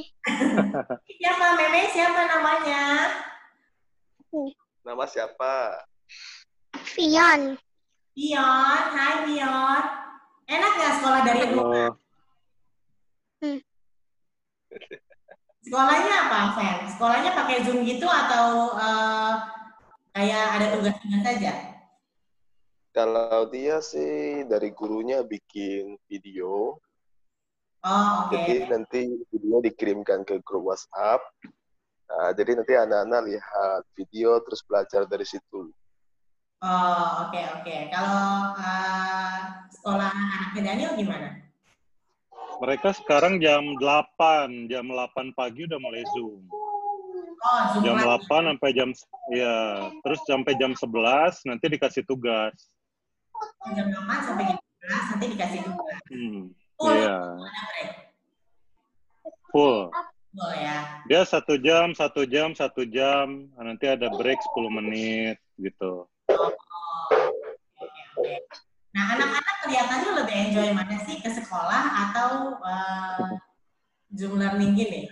Siapa 1.06 1.46
Meme? 1.54 1.82
Siapa 1.92 2.20
namanya? 2.24 2.82
nama 4.86 5.02
siapa 5.08 5.82
Vian. 6.94 7.56
Pion, 8.12 8.80
hai 8.92 9.14
Pion. 9.24 9.82
Enak 10.46 10.72
nggak 10.72 10.92
sekolah 11.00 11.20
dari 11.24 11.42
rumah? 11.52 11.92
Halo. 13.40 13.60
Sekolahnya 15.60 16.14
apa, 16.28 16.40
Fen? 16.54 16.76
Sekolahnya 16.86 17.30
pakai 17.34 17.66
Zoom 17.66 17.82
gitu 17.82 18.06
atau 18.06 18.76
eh, 18.78 19.32
kayak 20.16 20.44
ada 20.56 20.66
tugas-tugas 20.72 21.22
saja? 21.22 21.52
kalau 22.96 23.44
dia 23.52 23.84
sih 23.84 24.48
dari 24.48 24.72
gurunya 24.72 25.20
bikin 25.20 26.00
video 26.08 26.80
Oh, 27.86 28.26
oke. 28.26 28.34
jadi 28.34 28.66
nanti 28.66 29.04
video 29.30 29.60
dikirimkan 29.62 30.24
ke 30.26 30.40
grup 30.42 30.72
WhatsApp 30.72 31.20
Nah, 32.06 32.30
jadi 32.38 32.54
nanti 32.58 32.72
anak-anak 32.74 33.20
lihat 33.30 33.82
video 33.98 34.38
terus 34.42 34.62
belajar 34.64 35.04
dari 35.06 35.26
situ 35.26 35.70
Oh, 36.64 37.28
oke, 37.28 37.36
oke. 37.60 37.76
Kalau 37.92 38.56
eh, 38.56 39.36
sekolah 39.76 40.08
anaknya 40.08 40.60
Daniel 40.72 40.92
gimana? 40.96 41.28
Mereka 42.64 42.96
sekarang 42.96 43.44
jam 43.44 43.76
8, 43.76 44.72
jam 44.72 44.88
8 44.88 45.36
pagi 45.36 45.68
udah 45.68 45.76
mulai 45.76 46.00
Zoom. 46.16 46.48
Oh, 47.36 47.60
Zoom 47.76 47.82
Jam 47.84 47.96
lagi. 48.00 48.24
8 48.26 48.48
sampai 48.48 48.70
jam 48.72 48.90
ya, 49.32 49.56
terus 50.02 50.20
sampai 50.24 50.52
jam 50.56 50.72
11 50.72 51.48
nanti 51.48 51.64
dikasih 51.68 52.02
tugas. 52.08 52.56
Jam 53.76 53.86
8 53.92 54.26
sampai 54.26 54.44
jam 54.50 54.58
11 54.58 55.12
nanti 55.12 55.26
dikasih 55.36 55.60
tugas. 55.64 55.96
Hmm. 56.08 56.42
Full 56.76 56.92
Iya, 56.92 57.18
full. 59.48 59.78
Full 60.36 60.52
ya. 60.60 60.76
Dia 61.08 61.22
satu 61.24 61.56
jam, 61.56 61.96
satu 61.96 62.28
jam, 62.28 62.52
satu 62.52 62.84
jam. 62.84 63.48
Nanti 63.56 63.88
ada 63.88 64.12
break 64.12 64.36
10 64.52 64.76
menit 64.76 65.40
gitu. 65.56 66.04
Oh, 66.28 66.52
oke, 67.80 68.00
oke. 68.20 68.34
Nah, 68.92 69.12
anak-anak 69.12 69.56
kelihatannya 69.64 70.10
lebih 70.24 70.36
enjoy 70.48 70.68
mana 70.72 70.96
sih 71.04 71.20
ke 71.20 71.28
sekolah 71.28 71.84
atau 72.08 72.56
eh, 72.60 73.28
Zoom 74.16 74.40
learning 74.40 74.72
gini? 74.76 75.08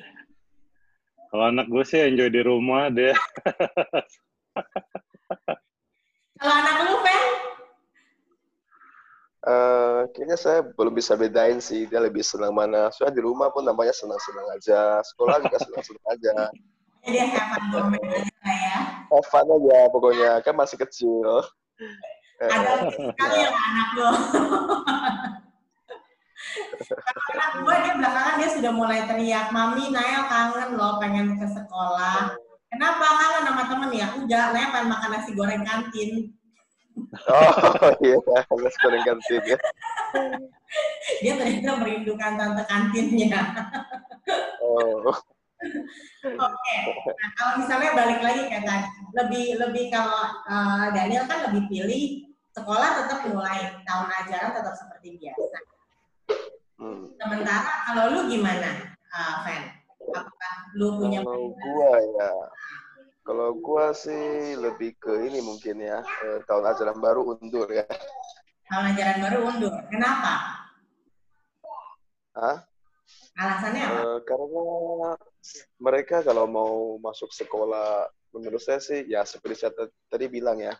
Kalau 1.34 1.50
anak 1.50 1.66
gue 1.66 1.82
sih 1.82 1.98
enjoy 1.98 2.30
di 2.30 2.46
rumah 2.46 2.94
deh. 2.94 3.10
Kalau 6.38 6.54
anak 6.62 6.76
lu, 6.86 6.94
Fen? 7.02 7.22
Eh, 9.42 10.00
kayaknya 10.14 10.38
saya 10.38 10.62
belum 10.62 10.94
bisa 10.94 11.18
bedain 11.18 11.58
sih 11.58 11.90
dia 11.90 11.98
lebih 11.98 12.22
senang 12.22 12.54
mana. 12.54 12.86
Soalnya 12.94 13.18
di 13.18 13.26
rumah 13.26 13.50
pun 13.50 13.66
namanya 13.66 13.90
senang-senang 13.90 14.46
aja, 14.54 15.02
sekolah 15.02 15.42
juga 15.42 15.58
senang-senang 15.58 16.06
aja. 16.14 16.34
Jadi 17.02 17.18
have 17.18 17.66
fun 17.66 17.98
ya. 17.98 18.78
Have 19.10 19.26
fun 19.26 19.50
aja 19.58 19.78
pokoknya, 19.90 20.38
kan 20.38 20.54
masih 20.54 20.78
kecil. 20.86 21.42
Eh, 22.38 22.46
Ada 22.46 22.94
sekali 22.94 23.42
lah 23.42 23.58
anak 23.58 23.88
lo. 23.98 24.10
Gue 27.54 27.76
dia 27.87 27.94
belakangan 27.94 28.34
dia 28.42 28.50
sudah 28.50 28.73
mulai 28.75 29.06
teriak, 29.06 29.54
Mami, 29.54 29.94
Nael 29.94 30.26
kangen 30.26 30.75
loh 30.75 30.99
pengen 30.99 31.38
ke 31.38 31.46
sekolah. 31.46 32.34
Kenapa 32.73 33.06
kangen 33.06 33.42
sama 33.46 33.62
temen 33.70 33.90
ya? 33.94 34.06
Udah, 34.18 34.50
Nael 34.50 34.70
pengen 34.75 34.90
makan 34.90 35.11
nasi 35.14 35.30
goreng 35.38 35.62
kantin. 35.62 36.34
Oh 37.30 37.50
iya, 38.04 38.16
nasi 38.18 38.78
goreng 38.82 39.04
kantin 39.06 39.42
ya. 39.46 39.58
Dia 41.23 41.32
ternyata 41.38 41.70
merindukan 41.78 42.32
tante 42.34 42.62
kantinnya. 42.66 43.42
Oh, 44.58 45.14
Oke, 46.25 46.76
nah 47.08 47.30
kalau 47.40 47.52
misalnya 47.64 47.90
balik 47.96 48.20
lagi 48.20 48.42
kayak 48.52 48.64
tadi, 48.68 48.88
lebih 49.16 49.46
lebih 49.56 49.84
kalau 49.88 50.44
eh, 50.44 50.87
Daniel 50.92 51.25
kan 51.25 51.49
lebih 51.49 51.73
pilih 51.73 52.04
sekolah 52.52 52.88
tetap 53.00 53.18
mulai 53.32 53.73
tahun 53.82 54.08
ajaran 54.25 54.52
tetap 54.52 54.75
seperti 54.76 55.16
biasa. 55.16 55.74
Hmm. 56.81 57.04
Sementara 57.19 57.73
kalau 57.88 58.02
lu 58.12 58.21
gimana, 58.31 58.95
uh, 59.12 59.35
Fen? 59.47 59.62
Apakah 60.14 60.54
lu 60.76 61.00
punya 61.00 61.25
Kalau 61.25 61.50
gua 61.57 61.90
ya, 61.97 62.31
kalau 63.25 63.49
gua 63.57 63.87
sih 63.97 64.54
lebih 64.59 64.95
ke 65.00 65.26
ini 65.26 65.40
mungkin 65.40 65.81
ya, 65.81 66.04
eh, 66.04 66.38
tahun 66.45 66.71
ajaran 66.76 66.99
baru 67.00 67.35
undur 67.35 67.66
ya. 67.73 67.88
tahun 68.69 68.97
ajaran 68.97 69.19
baru 69.25 69.38
undur? 69.49 69.75
Kenapa? 69.88 70.33
Hah? 72.35 72.59
Alasannya 73.35 73.83
apa? 73.83 74.00
Eh, 74.02 74.19
karena 74.28 74.64
mereka 75.83 76.16
kalau 76.23 76.47
mau 76.47 76.75
masuk 77.02 77.31
sekolah, 77.35 78.07
menurut 78.35 78.62
saya 78.62 78.78
sih 78.78 79.07
ya 79.07 79.26
seperti 79.26 79.66
saya 79.66 79.73
tadi 80.11 80.26
bilang 80.31 80.59
ya, 80.62 80.75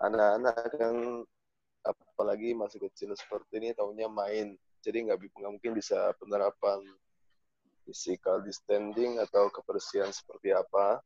anak-anak 0.00 0.56
kan 0.74 0.94
apalagi 1.84 2.52
masih 2.52 2.82
kecil 2.88 3.14
seperti 3.16 3.60
ini 3.62 3.68
tahunya 3.72 4.08
main, 4.10 4.58
jadi 4.80 5.12
nggak 5.12 5.18
mungkin 5.40 5.72
bisa 5.76 6.12
penerapan 6.16 6.80
physical 7.84 8.40
distancing 8.44 9.18
atau 9.20 9.48
kebersihan 9.52 10.08
seperti 10.12 10.52
apa. 10.54 11.00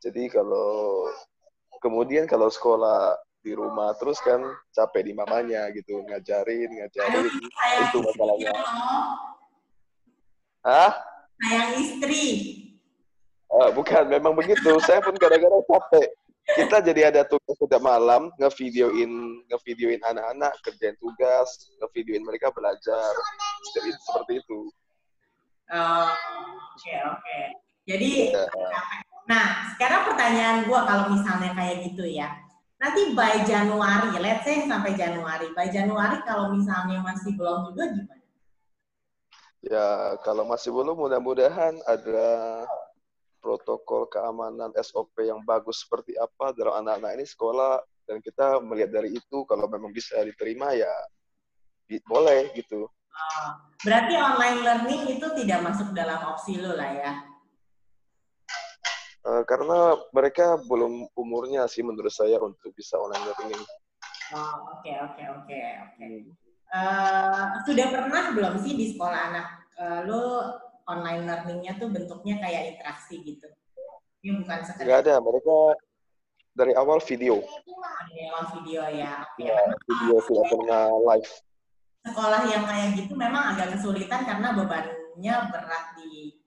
Jadi 0.00 0.28
kalau 0.28 1.06
kemudian 1.80 2.28
kalau 2.28 2.52
sekolah 2.52 3.16
di 3.40 3.54
rumah 3.54 3.94
terus 3.94 4.18
kan 4.20 4.42
capek 4.74 5.06
di 5.06 5.12
mamanya 5.14 5.70
gitu 5.70 6.02
ngajarin 6.02 6.66
ngajarin 6.66 7.30
Sayang 7.30 7.82
itu 7.88 7.98
masalahnya. 8.02 8.50
loh. 8.50 8.66
Hah? 10.66 10.92
Sayang 11.38 11.72
istri. 11.78 12.24
Ah, 13.46 13.70
bukan, 13.70 14.10
memang 14.10 14.34
begitu. 14.34 14.74
Saya 14.82 14.98
pun 14.98 15.14
kadang-kadang 15.14 15.62
capek. 15.70 16.10
Kita 16.46 16.78
jadi 16.78 17.10
ada 17.10 17.26
tugas 17.26 17.58
sudah 17.58 17.82
malam, 17.82 18.30
ngevideoin, 18.38 19.42
ngevideoin 19.50 19.98
anak-anak 19.98 20.54
kerjain 20.62 20.94
tugas, 21.02 21.74
ngevideoin 21.82 22.22
mereka 22.22 22.54
belajar, 22.54 23.12
seperti, 23.66 23.90
seperti 23.98 24.32
itu. 24.46 24.60
Oh, 25.74 26.10
Oke, 26.76 26.92
oke. 27.02 27.38
Jadi, 27.88 28.30
Ya. 28.30 28.46
nah 29.26 29.44
sekarang 29.74 30.06
pertanyaan 30.06 30.70
gua 30.70 30.86
kalau 30.86 31.10
misalnya 31.10 31.50
kayak 31.56 31.90
gitu 31.90 32.06
ya. 32.06 32.30
Nanti 32.76 33.16
by 33.16 33.42
Januari, 33.42 34.14
let's 34.20 34.44
say 34.44 34.62
sampai 34.68 34.92
Januari. 34.94 35.50
By 35.56 35.72
Januari 35.72 36.20
kalau 36.22 36.52
misalnya 36.52 37.00
masih 37.00 37.34
belum 37.34 37.72
juga 37.72 37.88
gimana? 37.90 38.22
Ya, 39.64 40.14
kalau 40.22 40.46
masih 40.46 40.70
belum, 40.70 40.94
mudah-mudahan 40.94 41.80
ada 41.88 42.28
protokol 43.46 44.10
keamanan 44.10 44.74
SOP 44.82 45.22
yang 45.22 45.38
bagus 45.46 45.86
seperti 45.86 46.18
apa 46.18 46.50
dalam 46.50 46.82
anak-anak 46.82 47.14
ini 47.14 47.22
sekolah 47.22 47.78
dan 48.10 48.18
kita 48.18 48.58
melihat 48.58 48.90
dari 48.98 49.14
itu 49.14 49.46
kalau 49.46 49.70
memang 49.70 49.94
bisa 49.94 50.18
diterima 50.26 50.74
ya 50.74 50.90
di- 51.86 52.02
boleh 52.02 52.50
gitu. 52.58 52.90
Oh, 52.90 53.48
berarti 53.86 54.18
online 54.18 54.58
learning 54.66 55.02
itu 55.14 55.26
tidak 55.38 55.62
masuk 55.62 55.94
dalam 55.94 56.18
opsi 56.26 56.58
lo 56.58 56.74
lah 56.74 56.90
ya? 56.90 57.12
Eh, 59.26 59.42
karena 59.46 59.94
mereka 60.10 60.58
belum 60.66 61.06
umurnya 61.14 61.70
sih 61.70 61.86
menurut 61.86 62.10
saya 62.10 62.42
untuk 62.42 62.74
bisa 62.74 62.98
online 62.98 63.30
learning. 63.30 63.62
Oh, 64.34 64.74
oke, 64.74 64.90
oke, 64.90 65.22
oke, 65.22 65.58
oke. 65.86 66.06
Eh, 66.66 67.44
sudah 67.62 67.86
pernah 67.94 68.34
belum 68.34 68.54
sih 68.58 68.74
di 68.74 68.90
sekolah 68.90 69.20
anak 69.30 69.46
eh, 69.78 70.00
lo 70.10 70.50
online 70.86 71.26
learningnya 71.26 71.76
tuh 71.76 71.90
bentuknya 71.90 72.38
kayak 72.38 72.76
interaksi 72.76 73.20
gitu? 73.22 73.46
Ini 74.22 74.42
bukan 74.42 74.58
sekedar 74.62 75.02
ada, 75.02 75.14
mereka 75.20 75.56
dari 76.56 76.72
awal 76.74 76.98
video. 76.98 77.42
lewat 78.06 78.46
video 78.56 78.82
ya. 78.88 79.22
Oke, 79.28 79.44
Ya, 79.44 79.60
video 79.84 80.16
tidak 80.24 80.46
pernah 80.48 80.84
live. 81.12 81.30
sekolah 82.06 82.42
yang 82.46 82.62
kayak 82.64 82.88
gitu 82.94 83.18
memang 83.18 83.52
agak 83.52 83.74
kesulitan 83.74 84.22
karena 84.22 84.54
bebannya 84.54 85.34
berat 85.50 85.84
di 85.98 86.38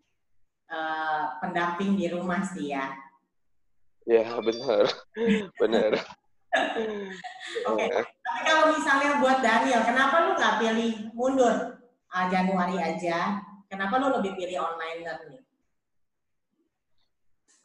eh, 0.65 1.23
pendamping 1.43 1.99
di 1.99 2.07
rumah 2.07 2.39
sih 2.41 2.71
ya. 2.71 2.95
Ya, 4.07 4.39
benar. 4.39 4.87
benar. 5.61 5.91
Oke. 7.67 7.85
Eh, 7.85 8.01
Tapi 8.01 8.39
kalau 8.41 8.65
misalnya 8.73 9.19
buat 9.21 9.43
Daniel, 9.43 9.83
kenapa 9.85 10.15
lu 10.25 10.31
nggak 10.33 10.55
pilih 10.57 10.91
mundur 11.13 11.55
ah, 12.09 12.25
Januari 12.31 12.79
aja? 12.79 13.43
Kenapa 13.69 14.01
lu 14.01 14.07
lebih 14.17 14.33
pilih 14.33 14.65
online 14.65 14.99
learning? 15.05 15.43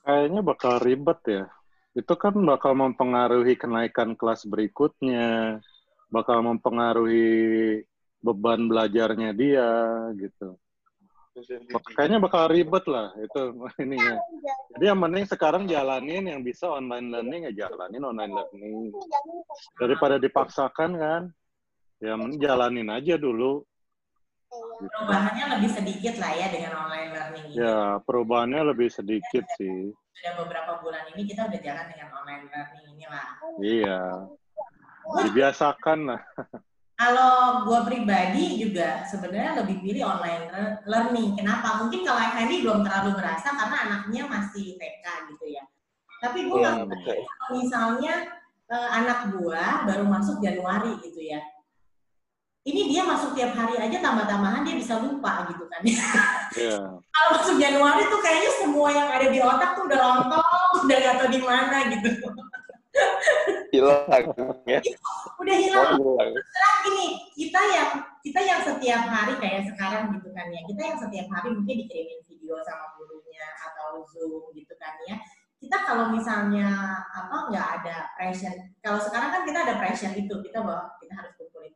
Kayaknya 0.05 0.41
bakal 0.45 0.75
ribet 0.85 1.21
ya. 1.25 1.45
Itu 1.97 2.13
kan 2.21 2.37
bakal 2.45 2.77
mempengaruhi 2.77 3.57
kenaikan 3.57 4.13
kelas 4.13 4.45
berikutnya, 4.45 5.59
bakal 6.13 6.45
mempengaruhi 6.45 7.81
beban 8.21 8.69
belajarnya 8.69 9.33
dia 9.33 9.69
gitu. 10.21 10.61
Kayaknya 11.99 12.23
bakal 12.23 12.47
ribet 12.47 12.85
lah 12.87 13.11
itu 13.19 13.43
ininya. 13.85 14.21
Jadi 14.77 14.85
yang 14.87 15.01
penting 15.03 15.25
sekarang 15.27 15.65
jalanin 15.67 16.31
yang 16.31 16.41
bisa 16.45 16.71
online 16.71 17.11
learning 17.11 17.51
ya 17.51 17.67
jalanin 17.67 18.07
online 18.07 18.33
learning. 18.33 18.95
Daripada 19.75 20.21
dipaksakan 20.23 20.91
kan, 20.95 21.23
ya 21.99 22.15
jalanin 22.39 22.93
aja 22.93 23.19
dulu. 23.19 23.67
Perubahannya 24.79 25.45
lebih 25.59 25.71
sedikit 25.71 26.15
lah 26.19 26.33
ya 26.35 26.47
dengan 26.51 26.73
online 26.87 27.11
learning 27.15 27.45
ini. 27.51 27.57
Ya 27.63 27.79
perubahannya 28.03 28.63
lebih 28.75 28.89
sedikit 28.91 29.45
sih. 29.59 29.95
Sudah 30.15 30.33
beberapa 30.43 30.79
bulan 30.83 31.11
ini 31.15 31.23
kita 31.27 31.47
udah 31.47 31.61
jalan 31.61 31.87
dengan 31.91 32.09
online 32.15 32.45
learning 32.51 32.85
inilah. 32.99 33.29
Iya. 33.63 34.03
Dibiasakan 35.29 35.99
lah. 36.09 36.23
Kalau 36.95 37.67
gue 37.67 37.81
pribadi 37.91 38.63
juga 38.63 39.03
sebenarnya 39.03 39.67
lebih 39.67 39.83
pilih 39.83 40.07
online 40.07 40.47
le- 40.55 40.79
learning. 40.87 41.35
Kenapa? 41.35 41.83
Mungkin 41.83 42.07
kalau 42.07 42.23
Effendi 42.23 42.63
belum 42.63 42.87
terlalu 42.87 43.19
berasa 43.19 43.51
karena 43.51 43.77
anaknya 43.91 44.23
masih 44.31 44.79
TK 44.79 45.07
gitu 45.35 45.47
ya. 45.51 45.67
Tapi 46.23 46.47
gue 46.47 46.55
nggak 46.55 46.87
betul. 46.87 47.19
kalau 47.19 47.49
misalnya 47.59 48.15
eh, 48.71 48.89
anak 48.95 49.35
gue 49.35 49.63
baru 49.91 50.05
masuk 50.07 50.39
Januari 50.39 50.95
gitu 51.03 51.19
ya. 51.19 51.43
Ini 52.65 52.81
dia 52.89 53.05
masuk 53.05 53.37
tiap 53.37 53.53
hari 53.53 53.77
aja 53.77 54.01
tambah-tambahan 54.01 54.65
dia 54.65 54.81
bisa 54.81 54.97
lupa 54.97 55.45
gitu 55.53 55.69
kan. 55.69 55.85
Iya. 56.55 56.87
kalau 56.87 57.29
masuk 57.35 57.59
Januari 57.59 58.07
tuh 58.07 58.23
kayaknya 58.23 58.51
semua 58.63 58.87
yang 58.95 59.11
ada 59.11 59.27
di 59.27 59.43
otak 59.43 59.75
tuh 59.75 59.91
udah 59.91 59.99
lontong, 59.99 60.71
udah 60.87 60.97
gak 61.03 61.15
tau 61.19 61.29
di 61.29 61.41
mana 61.43 61.77
gitu. 61.91 62.11
hilang 63.75 64.07
ya. 64.71 64.79
Udah 65.43 65.57
hilang. 65.59 65.99
Oh. 65.99 66.15
Sekarang 66.23 66.79
gini, 66.87 67.07
kita 67.35 67.61
yang 67.75 67.91
kita 68.23 68.41
yang 68.41 68.61
setiap 68.63 69.03
hari 69.11 69.35
kayak 69.43 69.67
sekarang 69.67 70.15
gitu 70.15 70.31
kan 70.31 70.47
ya, 70.55 70.63
kita 70.63 70.81
yang 70.95 70.99
setiap 71.03 71.27
hari 71.27 71.49
mungkin 71.59 71.75
dikirimin 71.85 72.23
video 72.23 72.55
sama 72.63 72.95
gurunya 72.95 73.45
atau 73.67 74.07
zoom 74.15 74.55
gitu 74.55 74.79
kan 74.79 74.95
ya. 75.11 75.19
Kita 75.59 75.77
kalau 75.91 76.15
misalnya 76.15 77.03
apa 77.11 77.51
nggak 77.51 77.69
ada 77.83 78.15
pressure, 78.15 78.79
kalau 78.79 79.03
sekarang 79.03 79.35
kan 79.35 79.43
kita 79.43 79.59
ada 79.59 79.75
pressure 79.75 80.15
itu, 80.15 80.35
kita 80.39 80.63
bahwa 80.63 80.95
kita 81.03 81.19
harus 81.19 81.34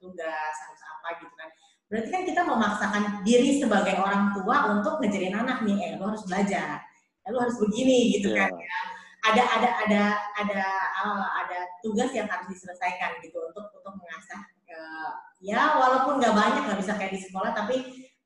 tugas, 0.08 0.54
harus 0.64 0.82
apa 0.82 1.08
gitu 1.20 1.34
kan. 1.36 1.50
berarti 1.88 2.08
kan 2.12 2.22
kita 2.24 2.40
memaksakan 2.44 3.02
diri 3.24 3.56
sebagai 3.56 3.96
orang 3.96 4.36
tua 4.36 4.76
untuk 4.76 5.00
ngejarin 5.00 5.32
anak 5.32 5.64
nih, 5.64 5.76
eh 5.84 5.90
lu 5.96 6.04
harus 6.04 6.20
belajar, 6.28 6.84
eh, 7.24 7.30
lu 7.32 7.40
harus 7.40 7.56
begini 7.56 8.12
gitu 8.16 8.32
Iya. 8.32 8.44
kan 8.44 8.52
ya. 8.56 8.78
Ada 9.18 9.42
ada 9.56 9.68
ada 9.84 10.02
ada 10.36 10.62
uh, 11.04 11.26
ada 11.44 11.58
tugas 11.80 12.12
yang 12.12 12.28
harus 12.28 12.44
diselesaikan 12.48 13.18
gitu 13.20 13.40
untuk 13.40 13.72
untuk 13.72 13.92
mengasah 13.96 14.40
uh, 14.68 15.10
ya 15.40 15.74
walaupun 15.76 16.20
nggak 16.20 16.32
banyak 16.32 16.62
nggak 16.64 16.80
bisa 16.80 16.92
kayak 16.96 17.12
di 17.16 17.20
sekolah 17.24 17.50
tapi 17.52 17.76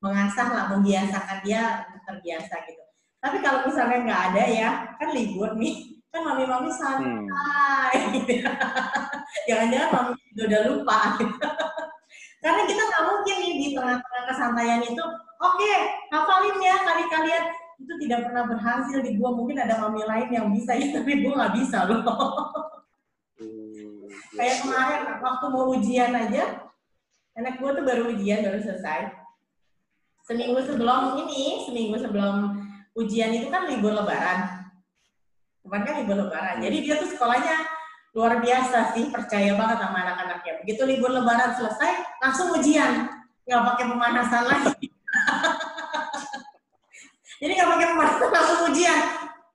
mengasah 0.03 0.47
lah 0.51 0.65
membiasakan 0.75 1.39
dia 1.43 1.87
untuk 1.87 2.03
terbiasa 2.03 2.55
gitu. 2.67 2.83
Tapi 3.19 3.37
kalau 3.39 3.63
misalnya 3.63 3.99
nggak 4.03 4.21
ada 4.31 4.43
ya 4.47 4.69
kan 4.99 5.09
libur 5.15 5.55
nih 5.55 5.75
kan 6.11 6.21
mami-mami 6.21 6.67
santai 6.69 7.95
Hmm. 7.95 8.27
Jangan-jangan 9.47 9.89
mami 9.91 10.11
udah 10.35 10.61
lupa 10.67 10.99
gitu. 11.17 11.47
Karena 12.43 12.61
kita 12.67 12.81
nggak 12.83 13.03
mungkin 13.07 13.35
nih 13.39 13.53
di 13.55 13.67
tengah-tengah 13.71 14.23
kesantaian 14.27 14.83
itu, 14.83 15.03
oke, 15.39 15.73
hafalin 16.11 16.57
ya 16.59 16.75
kali-kalian. 16.83 17.45
Itu 17.79 17.93
tidak 18.03 18.27
pernah 18.27 18.43
berhasil 18.51 18.99
di 18.99 19.15
gua. 19.15 19.31
Mungkin 19.31 19.63
ada 19.63 19.79
mami 19.79 20.03
lain 20.03 20.27
yang 20.27 20.47
bisa 20.51 20.75
ya, 20.75 20.91
tapi 20.99 21.23
gua 21.23 21.39
nggak 21.39 21.53
bisa 21.55 21.87
loh. 21.87 22.03
Hmm, 23.39 24.11
Kayak 24.35 24.55
kemarin 24.59 25.01
waktu 25.23 25.45
mau 25.47 25.65
ujian 25.71 26.11
aja, 26.11 26.43
anak 27.39 27.63
gua 27.63 27.71
tuh 27.79 27.87
baru 27.87 28.11
ujian, 28.11 28.43
baru 28.43 28.59
selesai. 28.59 29.23
Seminggu 30.27 30.59
sebelum 30.67 31.23
ini, 31.23 31.63
seminggu 31.63 31.95
sebelum 31.95 32.59
ujian 32.99 33.31
itu 33.31 33.47
kan 33.47 33.71
libur 33.71 33.95
lebaran. 33.95 34.67
Kemarin 35.63 35.83
kan 35.87 35.95
libur 36.03 36.17
lebaran. 36.27 36.59
Jadi 36.59 36.77
dia 36.83 36.95
tuh 36.99 37.07
sekolahnya 37.07 37.72
luar 38.13 38.37
biasa 38.39 38.93
sih, 38.93 39.09
percaya 39.09 39.57
banget 39.57 39.77
sama 39.81 39.97
anak-anaknya. 40.05 40.53
Begitu 40.61 40.81
libur 40.85 41.09
lebaran 41.09 41.57
selesai, 41.57 42.21
langsung 42.21 42.53
ujian. 42.53 43.09
Nggak 43.49 43.63
pakai 43.73 43.85
pemanasan 43.89 44.43
lagi. 44.45 44.85
Jadi 47.41 47.51
nggak 47.57 47.71
pakai 47.73 47.87
pemanasan, 47.89 48.29
langsung 48.29 48.59
ujian. 48.69 48.99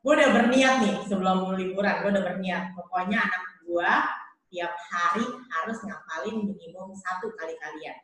Gue 0.03 0.13
udah 0.19 0.31
berniat 0.35 0.75
nih 0.83 0.97
sebelum 1.07 1.55
liburan, 1.55 1.95
gue 2.03 2.11
udah 2.11 2.25
berniat. 2.35 2.63
Pokoknya 2.75 3.19
anak 3.23 3.43
gue 3.63 3.93
tiap 4.51 4.75
hari 4.91 5.27
harus 5.55 5.79
ngapalin 5.87 6.51
minimum 6.51 6.91
satu 6.99 7.31
kali 7.39 7.55
kalian. 7.63 7.95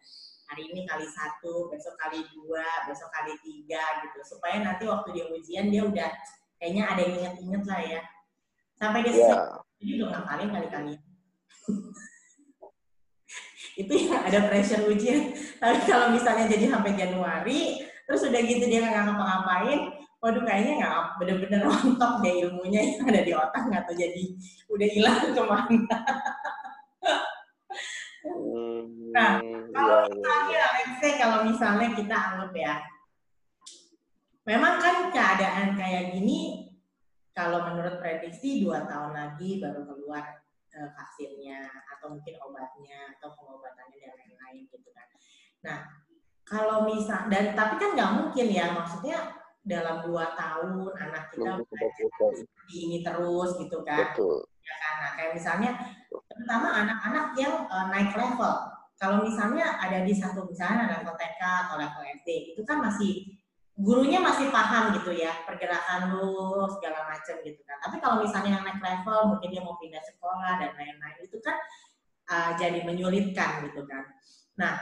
Hari 0.54 0.62
ini 0.70 0.86
kali 0.86 1.08
satu, 1.08 1.66
besok 1.72 1.98
kali 1.98 2.22
dua, 2.30 2.86
besok 2.86 3.10
kali 3.10 3.34
tiga 3.42 3.82
gitu. 4.06 4.22
Supaya 4.22 4.62
nanti 4.62 4.86
waktu 4.86 5.18
dia 5.18 5.26
ujian 5.34 5.66
dia 5.72 5.82
udah 5.82 6.10
kayaknya 6.62 6.84
ada 6.94 7.00
yang 7.02 7.14
inget-inget 7.18 7.62
lah 7.66 7.80
ya. 7.82 8.00
Sampai 8.78 9.00
dia 9.02 9.14
selesai, 9.16 9.64
jadi 9.84 10.00
udah 10.00 10.08
ngapalin 10.16 10.50
kali-kali. 10.50 10.94
itu 13.80 13.90
yang 13.90 14.22
ada 14.24 14.48
pressure 14.48 14.88
ujian. 14.88 15.36
Tapi 15.60 15.78
kalau 15.84 16.14
misalnya 16.14 16.48
jadi 16.48 16.72
sampai 16.72 16.96
Januari, 16.96 17.84
terus 18.08 18.24
udah 18.24 18.40
gitu 18.40 18.64
dia 18.64 18.80
nggak 18.80 19.12
ngapa-ngapain, 19.12 19.92
waduh 20.24 20.40
kayaknya 20.40 20.72
nggak 20.80 21.20
bener-bener 21.20 21.60
rontok 21.68 22.24
deh 22.24 22.48
ilmunya 22.48 22.80
yang 22.80 23.04
ada 23.04 23.20
di 23.20 23.32
otak 23.36 23.68
nggak 23.68 23.84
tahu 23.84 23.92
jadi 23.92 24.24
udah 24.72 24.88
hilang 24.88 25.20
ke 25.36 25.42
mana. 25.44 25.96
hmm, 28.24 29.04
Nah, 29.14 29.38
Kalau 29.70 29.94
ya, 29.94 30.02
ya, 30.02 30.10
misalnya, 30.10 30.62
let's 30.74 30.94
say 30.98 31.12
kalau 31.18 31.38
misalnya 31.46 31.88
kita 31.94 32.14
anggap 32.14 32.52
ya, 32.56 32.74
memang 34.46 34.74
kan 34.82 34.96
keadaan 35.14 35.78
kayak 35.78 36.14
gini, 36.14 36.70
kalau 37.34 37.66
menurut 37.66 37.98
prediksi 37.98 38.62
dua 38.62 38.86
tahun 38.86 39.12
lagi 39.12 39.58
baru 39.58 39.82
keluar 39.84 40.40
eh, 40.70 40.90
vaksinnya 40.94 41.66
atau 41.98 42.14
mungkin 42.14 42.34
obatnya 42.38 43.18
atau 43.18 43.34
pengobatannya 43.34 43.98
dan 43.98 44.12
lain-lain 44.14 44.64
gitu 44.70 44.88
kan. 44.94 45.06
Nah, 45.66 45.78
kalau 46.46 46.86
misal 46.86 47.26
dan 47.26 47.58
tapi 47.58 47.74
kan 47.82 47.98
nggak 47.98 48.12
mungkin 48.22 48.46
ya, 48.54 48.70
maksudnya 48.70 49.44
dalam 49.64 50.04
dua 50.04 50.36
tahun 50.36 50.92
anak 50.92 51.32
kita 51.32 51.56
seperti 51.96 52.74
ini 52.76 52.98
terus 53.00 53.56
gitu 53.56 53.80
kan 53.80 54.12
betul. 54.12 54.44
ya 54.60 54.76
kan 54.76 54.94
nah, 55.00 55.10
kayak 55.16 55.32
misalnya 55.40 55.70
terutama 56.12 56.68
anak-anak 56.84 57.32
yang 57.40 57.64
eh, 57.64 57.86
naik 57.88 58.12
level 58.12 58.54
kalau 59.00 59.24
misalnya 59.24 59.80
ada 59.80 60.04
di 60.04 60.12
satu 60.12 60.44
misalnya 60.44 61.00
level 61.00 61.16
TK 61.16 61.40
atau 61.40 61.80
level 61.80 62.04
SD 62.20 62.54
itu 62.54 62.60
kan 62.68 62.84
masih 62.84 63.40
gurunya 63.74 64.22
masih 64.22 64.54
paham 64.54 64.94
gitu 64.94 65.10
ya 65.10 65.34
pergerakan 65.42 66.14
lu 66.14 66.62
segala 66.78 67.10
macam 67.10 67.34
gitu 67.42 67.58
kan. 67.66 67.76
Tapi 67.82 67.96
kalau 67.98 68.22
misalnya 68.22 68.58
yang 68.58 68.64
naik 68.64 68.78
level 68.78 69.34
mungkin 69.34 69.48
dia 69.50 69.62
mau 69.66 69.74
pindah 69.82 70.02
sekolah 70.02 70.62
dan 70.62 70.70
lain-lain 70.78 71.18
itu 71.26 71.38
kan 71.42 71.58
eh, 72.30 72.50
jadi 72.54 72.86
menyulitkan 72.86 73.66
gitu 73.70 73.82
kan. 73.86 74.06
Nah 74.58 74.74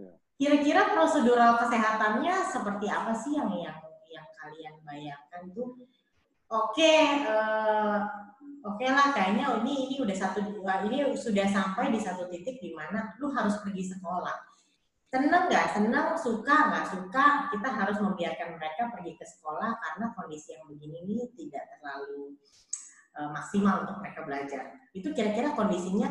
Ya. 0.00 0.16
kira-kira 0.40 0.96
prosedural 0.96 1.60
kesehatannya 1.60 2.32
seperti 2.48 2.88
apa 2.88 3.12
sih 3.12 3.36
yang 3.36 3.52
yang 3.52 3.76
yang 4.08 4.26
kalian 4.40 4.74
bayangkan 4.80 5.42
tuh? 5.52 5.76
Oke 6.48 7.20
eh, 7.20 7.98
oke 8.64 8.86
lah 8.88 9.12
kayaknya 9.12 9.60
ini 9.62 9.92
ini 9.92 9.96
udah 10.00 10.16
satu 10.16 10.40
dua 10.42 10.88
ini 10.88 11.12
sudah 11.12 11.44
sampai 11.46 11.92
di 11.92 12.00
satu 12.00 12.26
titik 12.32 12.58
di 12.58 12.72
mana 12.72 13.14
lu 13.20 13.30
harus 13.30 13.60
pergi 13.60 13.92
sekolah 13.94 14.49
seneng 15.10 15.50
nggak? 15.50 15.66
Seneng 15.74 16.14
suka 16.14 16.56
nggak? 16.70 16.86
Suka. 16.86 17.26
Kita 17.50 17.68
harus 17.68 17.98
membiarkan 17.98 18.56
mereka 18.56 18.94
pergi 18.94 19.18
ke 19.18 19.26
sekolah 19.26 19.74
karena 19.82 20.06
kondisi 20.14 20.54
yang 20.54 20.64
begini 20.70 21.02
ini 21.02 21.24
tidak 21.34 21.66
terlalu 21.76 22.38
eh, 23.18 23.30
maksimal 23.34 23.82
untuk 23.84 23.98
mereka 23.98 24.20
belajar. 24.22 24.62
Itu 24.94 25.10
kira-kira 25.10 25.52
kondisinya 25.58 26.08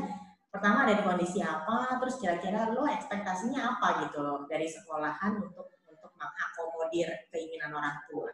pertama 0.51 0.83
ada 0.83 0.97
di 0.97 1.03
kondisi 1.05 1.39
apa 1.45 2.01
terus 2.01 2.17
kira-kira 2.17 2.73
lo 2.73 2.83
ekspektasinya 2.89 3.77
apa 3.77 4.09
gitu 4.09 4.17
loh 4.19 4.49
dari 4.49 4.65
sekolahan 4.65 5.39
untuk 5.39 5.71
untuk 5.87 6.11
mengakomodir 6.19 7.07
keinginan 7.31 7.71
orang 7.79 7.95
tua? 8.11 8.29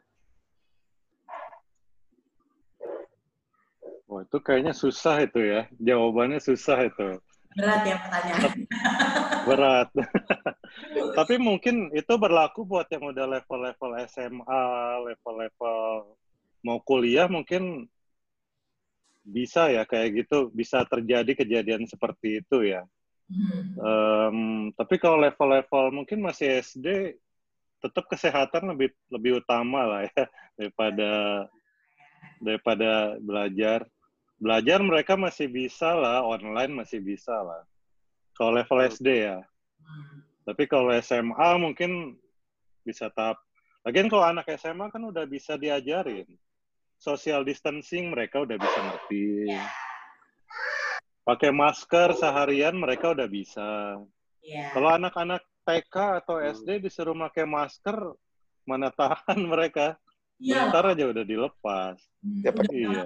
Wah, 4.06 4.21
itu 4.21 4.38
kayaknya 4.38 4.73
susah 4.73 5.25
itu 5.25 5.41
ya. 5.41 5.65
Jawabannya 5.82 6.38
susah 6.38 6.86
itu. 6.86 7.17
Berat 7.55 7.81
ya 7.87 7.95
pertanyaan 8.03 8.51
Berat. 9.45 9.89
Tapi 11.17 11.35
mungkin 11.39 11.93
itu 11.95 12.13
berlaku 12.17 12.67
buat 12.67 12.89
yang 12.91 13.13
udah 13.13 13.25
level-level 13.39 13.91
SMA, 14.09 14.63
level-level 15.05 15.79
mau 16.65 16.81
kuliah 16.81 17.29
mungkin 17.29 17.85
bisa 19.25 19.69
ya 19.69 19.85
kayak 19.85 20.25
gitu, 20.25 20.49
bisa 20.51 20.81
terjadi 20.85 21.31
kejadian 21.33 21.85
seperti 21.85 22.41
itu 22.41 22.65
ya. 22.65 22.83
Hmm. 23.25 23.63
Em, 23.73 24.37
tapi 24.77 25.01
kalau 25.01 25.17
level-level 25.21 25.93
mungkin 25.93 26.21
masih 26.21 26.61
SD, 26.61 27.17
tetap 27.81 28.05
kesehatan 28.09 28.73
lebih 28.73 28.93
lebih 29.13 29.45
utama 29.45 29.85
lah 29.85 30.01
ya 30.09 30.23
daripada 30.57 31.11
daripada 32.41 33.17
belajar. 33.21 33.85
Belajar 34.35 34.83
mereka 34.83 35.15
masih 35.15 35.47
bisa 35.47 35.95
lah, 35.95 36.19
online 36.23 36.83
masih 36.83 36.99
bisa 36.99 37.31
lah. 37.31 37.63
Kalau 38.35 38.51
level 38.59 38.83
SD 38.83 39.31
ya. 39.31 39.39
Tapi 40.43 40.67
kalau 40.67 40.91
SMA 40.99 41.49
mungkin 41.57 42.19
bisa 42.83 43.07
tahap. 43.15 43.39
Lagian 43.87 44.11
kalau 44.11 44.27
anak 44.27 44.45
SMA 44.59 44.91
kan 44.91 45.01
udah 45.01 45.23
bisa 45.25 45.55
diajarin. 45.55 46.27
Social 46.99 47.47
distancing 47.47 48.11
mereka 48.11 48.43
udah 48.43 48.59
bisa 48.59 48.79
ngerti. 48.91 49.49
Pakai 51.25 51.49
masker 51.49 52.13
seharian 52.13 52.77
mereka 52.77 53.15
udah 53.15 53.25
bisa. 53.25 53.97
Iya. 54.45 54.69
Kalau 54.77 54.89
anak-anak 54.93 55.41
TK 55.65 55.95
atau 56.21 56.37
SD 56.37 56.85
disuruh 56.85 57.17
pakai 57.17 57.49
masker, 57.49 57.97
mana 58.69 58.93
tahan 58.93 59.39
mereka. 59.53 59.97
Iya. 60.37 60.69
Bentar 60.69 60.93
aja 60.93 61.03
udah 61.09 61.25
dilepas. 61.25 61.97
Ya, 62.43 62.51
udah 62.53 62.67
Iya. 62.69 63.03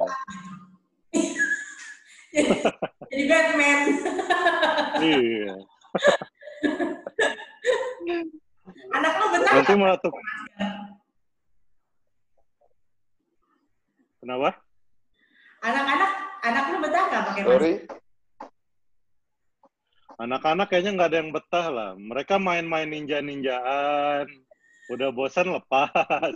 jadi, 3.09 3.23
Batman. 3.25 3.79
Iya. 5.01 5.53
Anak 8.89 9.13
lo 9.17 9.25
betah 9.33 9.51
Nanti 9.53 9.73
malah 9.73 9.97
tuh. 9.97 10.13
Kenapa? 14.19 14.49
Anak-anak, 15.63 16.11
anak 16.45 16.63
lo 16.69 16.77
betah 16.83 17.01
nggak 17.07 17.23
pakai 17.25 17.41
masker? 17.43 17.57
Sorry, 17.57 17.73
Anak-anak 20.19 20.67
kayaknya 20.67 20.91
nggak 20.99 21.09
ada 21.15 21.19
yang 21.23 21.31
betah 21.31 21.67
lah. 21.71 21.89
Mereka 21.95 22.35
main-main 22.43 22.91
ninja-ninjaan. 22.91 24.27
Udah 24.91 25.15
bosan 25.15 25.55
lepas. 25.55 26.35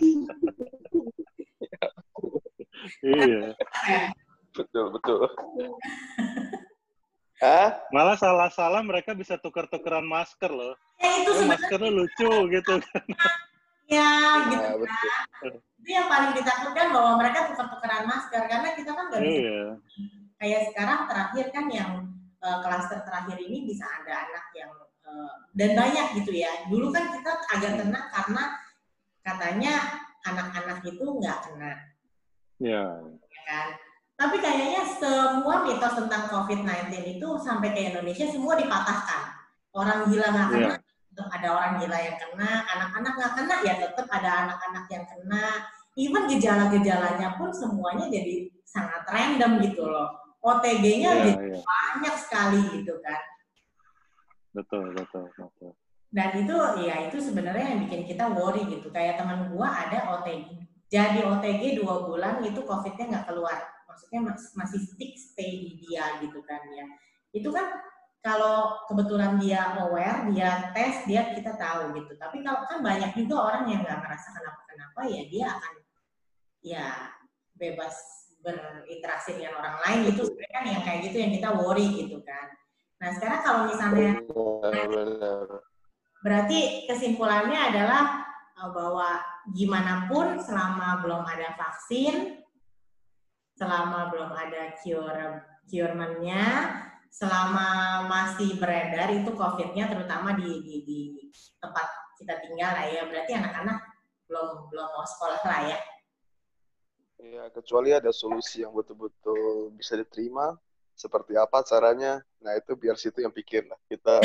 iya. 3.04 3.52
Betul 4.54 4.86
betul. 4.94 5.20
Hah? 7.44 7.76
Malah 7.90 8.16
salah-salah 8.16 8.80
mereka 8.80 9.12
bisa 9.12 9.36
tuker-tukeran 9.36 10.06
masker 10.06 10.48
loh. 10.48 10.72
Ya 10.96 11.10
itu 11.20 11.30
Oh, 11.34 11.44
maskernya 11.44 11.90
lucu 11.92 12.30
gitu. 12.48 12.74
ya, 13.94 14.08
gitu. 14.48 14.64
Nah, 14.64 14.78
betul. 14.80 15.52
Itu 15.82 15.88
yang 15.92 16.08
paling 16.08 16.32
ditakutkan 16.32 16.88
bahwa 16.94 17.12
mereka 17.20 17.50
tuker-tukeran 17.52 18.06
masker 18.08 18.42
karena 18.48 18.68
kita 18.72 18.90
kan 18.94 19.04
nggak 19.12 19.20
bisa 19.20 19.42
Iya. 19.44 19.64
kayak 20.34 20.60
sekarang 20.72 20.98
terakhir 21.10 21.46
kan 21.52 21.66
yang 21.68 21.90
eh, 22.38 22.58
klaster 22.64 23.00
terakhir 23.04 23.36
ini 23.40 23.66
bisa 23.68 23.84
ada 23.84 24.30
anak 24.30 24.46
yang 24.56 24.72
eh, 25.04 25.10
eh, 25.10 25.32
dan 25.52 25.70
banyak 25.76 26.06
gitu 26.22 26.32
ya. 26.32 26.52
Dulu 26.70 26.88
kan 26.94 27.04
kita 27.12 27.30
agak 27.50 27.72
tenang 27.82 28.06
karena 28.08 28.44
katanya 29.20 29.74
anak-anak 30.24 30.80
itu 30.86 31.04
nggak 31.04 31.38
kena, 31.44 31.72
Ya. 32.56 32.84
ya 33.04 33.42
kan? 33.44 33.68
Tapi 34.14 34.36
kayaknya 34.38 34.82
semua 34.86 35.66
mitos 35.66 35.94
tentang 35.98 36.30
COVID-19 36.30 37.18
itu 37.18 37.28
sampai 37.42 37.74
ke 37.74 37.90
Indonesia 37.90 38.26
semua 38.30 38.54
dipatahkan. 38.54 39.22
Orang 39.74 40.06
gila 40.06 40.30
nggak 40.30 40.48
kena, 40.54 40.70
Iya. 40.70 40.78
tetap 41.10 41.28
ada 41.34 41.48
orang 41.50 41.72
gila 41.82 41.98
yang 41.98 42.16
kena, 42.22 42.50
anak-anak 42.62 43.12
nggak 43.18 43.32
kena 43.34 43.56
ya 43.66 43.74
tetap 43.82 44.06
ada 44.06 44.30
anak-anak 44.46 44.84
yang 44.86 45.04
kena. 45.10 45.44
Even 45.94 46.26
gejala-gejalanya 46.30 47.38
pun 47.38 47.50
semuanya 47.54 48.06
jadi 48.10 48.50
sangat 48.62 49.02
random 49.06 49.62
gitu 49.62 49.82
loh. 49.86 50.10
OTG-nya 50.44 51.10
Iya, 51.10 51.22
jadi 51.24 51.32
iya. 51.50 51.58
banyak 51.62 52.14
sekali 52.18 52.60
gitu 52.70 52.94
kan. 53.02 53.22
Betul, 54.54 54.94
betul, 54.94 55.26
betul. 55.34 55.72
Dan 56.14 56.30
itu 56.46 56.54
ya 56.86 57.10
itu 57.10 57.18
sebenarnya 57.18 57.74
yang 57.74 57.80
bikin 57.90 58.06
kita 58.06 58.30
worry 58.30 58.62
gitu. 58.70 58.86
Kayak 58.94 59.18
teman 59.18 59.50
gua 59.50 59.66
ada 59.74 60.14
OTG. 60.14 60.62
Jadi 60.86 61.26
OTG 61.26 61.82
dua 61.82 62.06
bulan 62.06 62.38
itu 62.46 62.62
COVID-nya 62.62 63.04
nggak 63.10 63.26
keluar. 63.26 63.73
Maksudnya 63.94 64.20
mas- 64.26 64.52
masih 64.58 64.82
stick 64.82 65.14
stay 65.14 65.62
di 65.62 65.70
dia 65.78 66.18
gitu 66.18 66.42
kan 66.42 66.58
ya. 66.74 66.86
Itu 67.30 67.54
kan 67.54 67.78
kalau 68.24 68.82
kebetulan 68.90 69.38
dia 69.38 69.78
aware, 69.78 70.26
dia 70.34 70.74
tes, 70.74 71.06
dia 71.06 71.30
kita 71.30 71.54
tahu 71.54 71.94
gitu. 71.94 72.18
Tapi 72.18 72.42
kalau 72.42 72.66
kan 72.66 72.82
banyak 72.82 73.14
juga 73.14 73.54
orang 73.54 73.70
yang 73.70 73.86
nggak 73.86 74.02
merasa 74.02 74.34
kenapa-kenapa 74.34 75.00
ya 75.06 75.22
dia 75.30 75.46
akan 75.54 75.74
ya 76.64 76.86
bebas 77.54 77.94
berinteraksi 78.44 79.40
dengan 79.40 79.56
orang 79.62 79.76
lain 79.88 80.00
itu 80.12 80.20
sebenarnya 80.26 80.52
kan 80.52 80.64
yang 80.68 80.82
kayak 80.82 81.00
gitu 81.08 81.16
yang 81.22 81.32
kita 81.32 81.48
worry 81.54 81.86
gitu 81.96 82.18
kan. 82.26 82.52
Nah 83.00 83.08
sekarang 83.14 83.40
kalau 83.46 83.60
misalnya. 83.70 84.10
Berarti 86.24 86.88
kesimpulannya 86.88 87.60
adalah 87.72 88.24
uh, 88.56 88.72
bahwa 88.72 89.20
gimana 89.52 90.08
pun 90.08 90.40
selama 90.40 91.04
belum 91.04 91.20
ada 91.20 91.52
vaksin, 91.52 92.43
selama 93.54 94.10
belum 94.10 94.30
ada 94.34 94.74
cure 94.82 95.46
curementnya, 95.64 96.44
selama 97.08 97.66
masih 98.10 98.58
beredar 98.58 99.08
itu 99.14 99.30
COVID-nya 99.32 99.88
terutama 99.88 100.34
di, 100.36 100.60
di, 100.66 100.76
di 100.84 101.00
tempat 101.62 101.86
kita 102.18 102.42
tinggal 102.42 102.74
lah 102.74 102.86
ya, 102.90 103.06
berarti 103.06 103.32
anak-anak 103.38 103.78
belum 104.26 104.68
belum 104.68 104.86
mau 104.92 105.06
sekolah 105.06 105.40
lah 105.46 105.60
ya. 105.70 105.78
Ya, 107.24 107.44
kecuali 107.54 107.94
ada 107.94 108.10
solusi 108.12 108.60
yang 108.66 108.74
betul-betul 108.76 109.72
bisa 109.72 109.96
diterima, 109.96 110.58
seperti 110.92 111.38
apa 111.38 111.64
caranya, 111.64 112.20
nah 112.42 112.52
itu 112.52 112.76
biar 112.76 112.98
situ 113.00 113.24
yang 113.24 113.32
pikir 113.32 113.64
lah. 113.64 113.78
Kita 113.88 114.20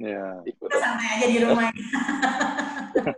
Ya. 0.00 0.40
ikut. 0.48 0.66
Kita 0.66 0.80
santai 0.82 1.08
aja 1.20 1.26
di 1.30 1.38
rumah. 1.46 1.68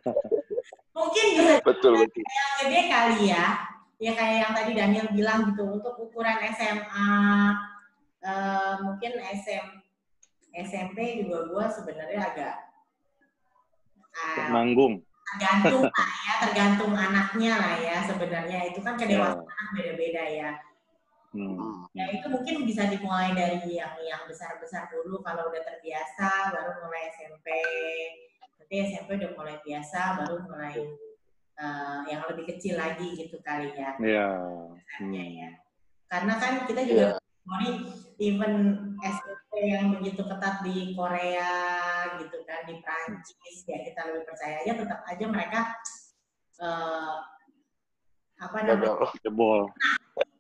Mungkin 0.94 1.24
bisa 1.38 1.58
Betul, 1.64 1.92
betul. 2.06 2.22
yang 2.22 2.52
gede 2.60 2.80
kali 2.92 3.18
ya 3.30 3.46
ya 4.04 4.12
kayak 4.12 4.36
yang 4.42 4.52
tadi 4.52 4.72
Daniel 4.74 5.08
bilang 5.10 5.48
gitu 5.48 5.64
untuk 5.64 5.96
ukuran 5.96 6.36
SMA 6.52 7.12
eh, 8.20 8.74
mungkin 8.84 9.12
SM, 9.16 9.66
SMP 10.52 11.24
juga 11.24 11.48
gua 11.48 11.64
sebenarnya 11.66 12.20
agak 12.20 12.56
Nanggung. 14.52 15.00
tergantung 15.24 15.82
lah 15.88 16.08
ya 16.20 16.34
tergantung 16.44 16.92
anaknya 16.94 17.52
lah 17.56 17.74
ya 17.80 17.96
sebenarnya 18.04 18.58
itu 18.68 18.78
kan 18.78 18.94
kedewasaan 18.94 19.40
Ya. 19.40 19.50
anak 19.50 19.68
beda-beda 19.72 20.24
ya 20.30 20.50
Hmm. 21.34 21.58
Hmm. 21.58 21.90
ya 21.90 22.14
itu 22.14 22.30
mungkin 22.30 22.62
bisa 22.62 22.86
dimulai 22.86 23.34
dari 23.34 23.58
yang 23.74 23.90
yang 23.98 24.22
besar-besar 24.22 24.86
dulu 24.86 25.18
kalau 25.18 25.50
udah 25.50 25.66
terbiasa 25.66 26.54
baru 26.54 26.78
mulai 26.78 27.10
SMP 27.10 27.46
nanti 28.54 28.74
SMP 28.86 29.18
udah 29.18 29.34
mulai 29.34 29.58
biasa 29.58 30.22
baru 30.22 30.46
mulai 30.46 30.78
eh, 31.54 32.00
yang 32.08 32.22
lebih 32.26 32.44
kecil 32.48 32.74
lagi 32.74 33.14
gitu 33.14 33.38
kali 33.40 33.70
ya 33.72 33.94
Ya. 33.96 34.28
biasanya 34.38 35.22
Hmm. 35.24 35.38
ya 35.38 35.50
karena 36.06 36.34
kan 36.36 36.52
kita 36.64 36.82
juga 36.84 37.06
Iya. 37.10 37.22
Mori 37.44 37.70
even 38.16 38.54
SMP 38.98 39.52
yang 39.68 39.92
begitu 39.92 40.24
ketat 40.24 40.64
di 40.64 40.96
Korea 40.96 41.52
gitu 42.16 42.40
kan 42.48 42.64
di 42.64 42.80
Prancis 42.80 43.56
ya 43.64 43.84
kita 43.84 44.00
lebih 44.08 44.24
percaya 44.24 44.64
aja 44.64 44.72
tetap 44.74 45.00
aja 45.04 45.24
mereka 45.28 45.60
eh, 46.58 47.14
apa 48.34 48.56
namanya. 48.60 49.12
Jebol. 49.20 49.70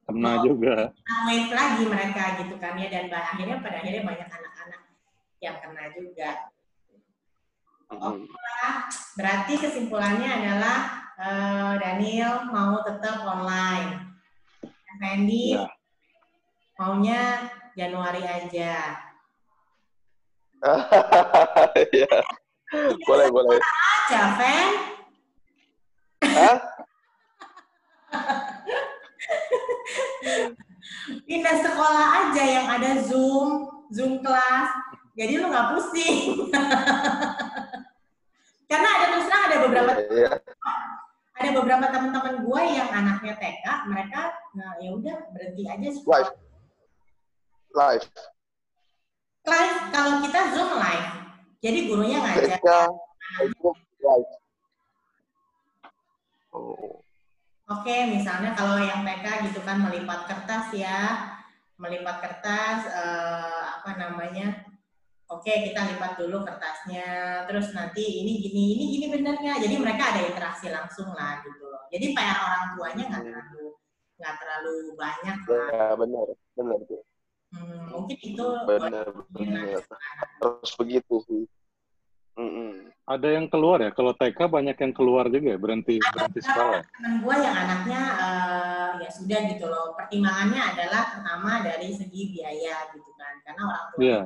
Kena 0.04 0.32
juga. 0.44 0.92
wave 1.24 1.48
lagi 1.48 1.82
mereka 1.88 2.24
gitu 2.44 2.54
kan 2.60 2.76
ya 2.76 2.88
dan 2.92 3.08
akhirnya 3.08 3.56
pada 3.60 3.80
akhirnya 3.80 4.02
banyak 4.04 4.28
anak-anak 4.28 4.82
yang 5.40 5.56
kena 5.64 5.84
juga 5.92 6.30
Hmm. 7.94 8.26
berarti 9.14 9.54
kesimpulannya 9.60 10.26
adalah 10.26 10.78
eh, 11.18 11.72
Daniel 11.78 12.50
mau 12.50 12.82
tetap 12.82 13.22
online 13.22 14.10
Fendi 14.98 15.54
Ya. 15.58 15.66
maunya 16.78 17.22
Januari 17.74 18.22
aja 18.22 18.74
Ya. 21.92 22.16
Boleh, 23.06 23.28
boleh. 23.30 23.58
aja 23.60 24.22
Fen 24.38 24.68
Hah? 26.24 26.56
pindah 31.28 31.56
sekolah 31.60 32.06
aja 32.24 32.42
yang 32.44 32.66
ada 32.70 33.02
Zoom, 33.04 33.68
Zoom 33.92 34.22
kelas. 34.24 34.70
Jadi 35.14 35.38
lu 35.38 35.46
nggak 35.50 35.68
pusing. 35.74 36.50
Karena 38.74 38.90
ada 38.90 39.06
terus 39.06 39.26
terang 39.30 39.44
ada 39.46 39.56
beberapa 39.62 39.90
Iya. 40.10 40.30
ada 41.34 41.50
beberapa 41.54 41.86
teman-teman 41.94 42.34
gue 42.42 42.62
yang 42.74 42.90
anaknya 42.90 43.34
TK, 43.38 43.66
mereka 43.86 44.34
nah, 44.58 44.74
ya 44.82 44.90
udah 44.98 45.16
berhenti 45.30 45.62
aja 45.70 45.86
Live. 45.86 45.98
sekolah. 46.02 46.30
Live. 47.74 48.06
Live 49.46 49.76
kalau 49.94 50.12
kita 50.26 50.40
Zoom 50.58 50.70
live. 50.74 51.08
Jadi 51.62 51.78
gurunya 51.86 52.18
ngajar. 52.18 52.58
Mereka 52.58 52.78
live. 54.02 54.30
Oh. 56.50 56.98
Oke, 57.70 57.96
misalnya 58.10 58.58
kalau 58.58 58.82
yang 58.82 59.06
TK 59.06 59.54
gitu 59.54 59.62
kan 59.62 59.86
melipat 59.86 60.26
kertas 60.26 60.74
ya, 60.74 61.30
melipat 61.78 62.16
kertas 62.26 62.90
eh, 62.90 63.62
apa 63.78 63.90
namanya? 64.02 64.73
Oke, 65.24 65.50
kita 65.64 65.80
lipat 65.88 66.20
dulu 66.20 66.44
kertasnya, 66.44 67.08
terus 67.48 67.72
nanti 67.72 68.04
ini 68.04 68.44
gini, 68.44 68.76
ini 68.76 68.84
gini 68.92 69.06
benernya. 69.08 69.56
Jadi 69.56 69.74
mereka 69.80 70.12
ada 70.12 70.20
interaksi 70.20 70.68
langsung 70.68 71.08
lah 71.10 71.40
gitu 71.40 71.64
loh. 71.64 71.88
Jadi 71.88 72.12
PR 72.12 72.38
orang 72.38 72.64
tuanya 72.76 73.04
nggak 73.08 73.22
Hmm. 73.24 73.32
terlalu 73.32 73.64
nggak 74.14 74.34
terlalu 74.38 74.74
banyak 74.94 75.36
lah. 75.48 75.66
Ya, 75.72 75.86
benar. 75.96 76.26
Benar. 76.54 76.78
tuh. 76.84 77.02
Hmm, 77.50 77.82
mungkin 77.88 78.18
itu 78.20 78.46
Benar, 78.66 79.06
benar. 79.32 79.80
Harus 80.38 80.72
begitu 80.76 81.14
sih. 81.24 81.44
Mm-mm. 82.34 82.90
Ada 83.06 83.28
yang 83.30 83.46
keluar 83.46 83.78
ya? 83.78 83.94
Kalau 83.94 84.10
TK 84.10 84.50
banyak 84.50 84.74
yang 84.74 84.90
keluar 84.90 85.30
juga 85.30 85.54
ya? 85.54 85.58
Berhenti, 85.58 86.02
berhenti 86.02 86.42
sekolah. 86.42 86.82
teman 86.82 87.14
gue 87.22 87.36
yang 87.38 87.54
anaknya 87.54 88.02
eh, 88.18 88.88
ya 89.06 89.10
sudah 89.10 89.40
gitu 89.54 89.70
loh. 89.70 89.94
Pertimbangannya 89.94 90.62
adalah 90.74 91.14
pertama 91.14 91.62
dari 91.62 91.94
segi 91.94 92.34
biaya 92.34 92.90
gitu 92.90 93.10
kan, 93.14 93.34
karena 93.46 93.62
orang 93.70 93.84
tua 93.88 93.98
Iya. 94.02 94.20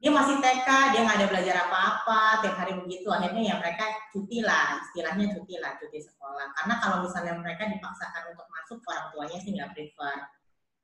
Dia 0.00 0.08
masih 0.08 0.40
TK, 0.40 0.68
dia 0.96 1.00
nggak 1.04 1.18
ada 1.20 1.28
belajar 1.28 1.56
apa-apa, 1.68 2.40
tiap 2.40 2.56
hari 2.56 2.72
begitu, 2.72 3.12
akhirnya 3.12 3.52
ya 3.52 3.54
mereka 3.60 3.84
cuti 4.08 4.40
lah, 4.40 4.80
istilahnya 4.80 5.36
cuti 5.36 5.60
lah, 5.60 5.76
cuti 5.76 6.00
sekolah. 6.00 6.56
Karena 6.56 6.74
kalau 6.80 7.04
misalnya 7.04 7.36
mereka 7.36 7.68
dipaksakan 7.68 8.32
untuk 8.32 8.48
masuk, 8.48 8.80
orang 8.88 9.12
tuanya 9.12 9.38
sih 9.44 9.52
nggak 9.52 9.76
prefer, 9.76 10.16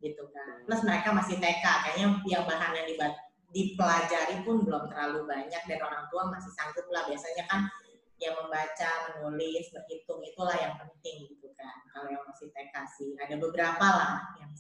gitu 0.05 0.29
kan. 0.37 0.69
Plus 0.69 0.85
mereka 0.85 1.17
masih 1.17 1.41
TK, 1.41 1.65
kayaknya 1.65 2.07
yang 2.29 2.45
bahan 2.45 2.77
yang 2.77 2.87
dipelajari 3.57 4.37
pun 4.45 4.69
belum 4.69 4.85
terlalu 4.93 5.25
banyak, 5.25 5.63
dan 5.65 5.81
orang 5.81 6.05
tua 6.13 6.29
masih 6.29 6.53
sanggup 6.53 6.85
lah, 6.93 7.09
biasanya 7.09 7.49
kan 7.49 7.65
yang 8.21 8.37
membaca, 8.37 9.17
menulis, 9.17 9.73
berhitung, 9.73 10.21
itulah 10.29 10.61
yang 10.61 10.77
penting 10.77 11.25
gitu 11.33 11.49
kan. 11.57 11.77
Kalau 11.89 12.13
yang 12.13 12.21
masih 12.29 12.53
TK 12.53 12.75
sih, 13.01 13.17
ada 13.17 13.41
beberapa 13.41 13.87
lah 13.97 14.29
yang 14.37 14.53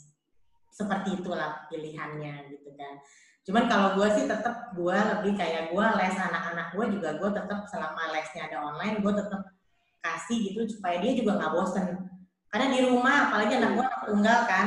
seperti 0.72 1.20
itulah 1.20 1.68
pilihannya 1.68 2.56
gitu 2.56 2.72
kan. 2.76 3.00
Cuman 3.46 3.70
kalau 3.70 3.94
gue 3.94 4.08
sih 4.18 4.26
tetap 4.26 4.74
gue 4.74 4.98
lebih 4.98 5.38
kayak 5.38 5.70
gue 5.70 5.86
les 6.02 6.16
anak-anak 6.18 6.74
gue 6.74 6.84
juga 6.98 7.14
gue 7.14 7.30
tetap 7.30 7.62
selama 7.70 8.10
lesnya 8.10 8.50
ada 8.50 8.58
online 8.58 8.98
gue 8.98 9.12
tetap 9.14 9.54
kasih 10.02 10.50
gitu 10.50 10.60
supaya 10.66 10.98
dia 10.98 11.14
juga 11.14 11.38
nggak 11.38 11.52
bosen. 11.54 11.86
Karena 12.50 12.66
di 12.74 12.80
rumah 12.90 13.30
apalagi 13.30 13.54
anak 13.54 13.70
gue 13.78 13.84
anak 13.86 14.02
tunggal 14.02 14.38
kan, 14.50 14.66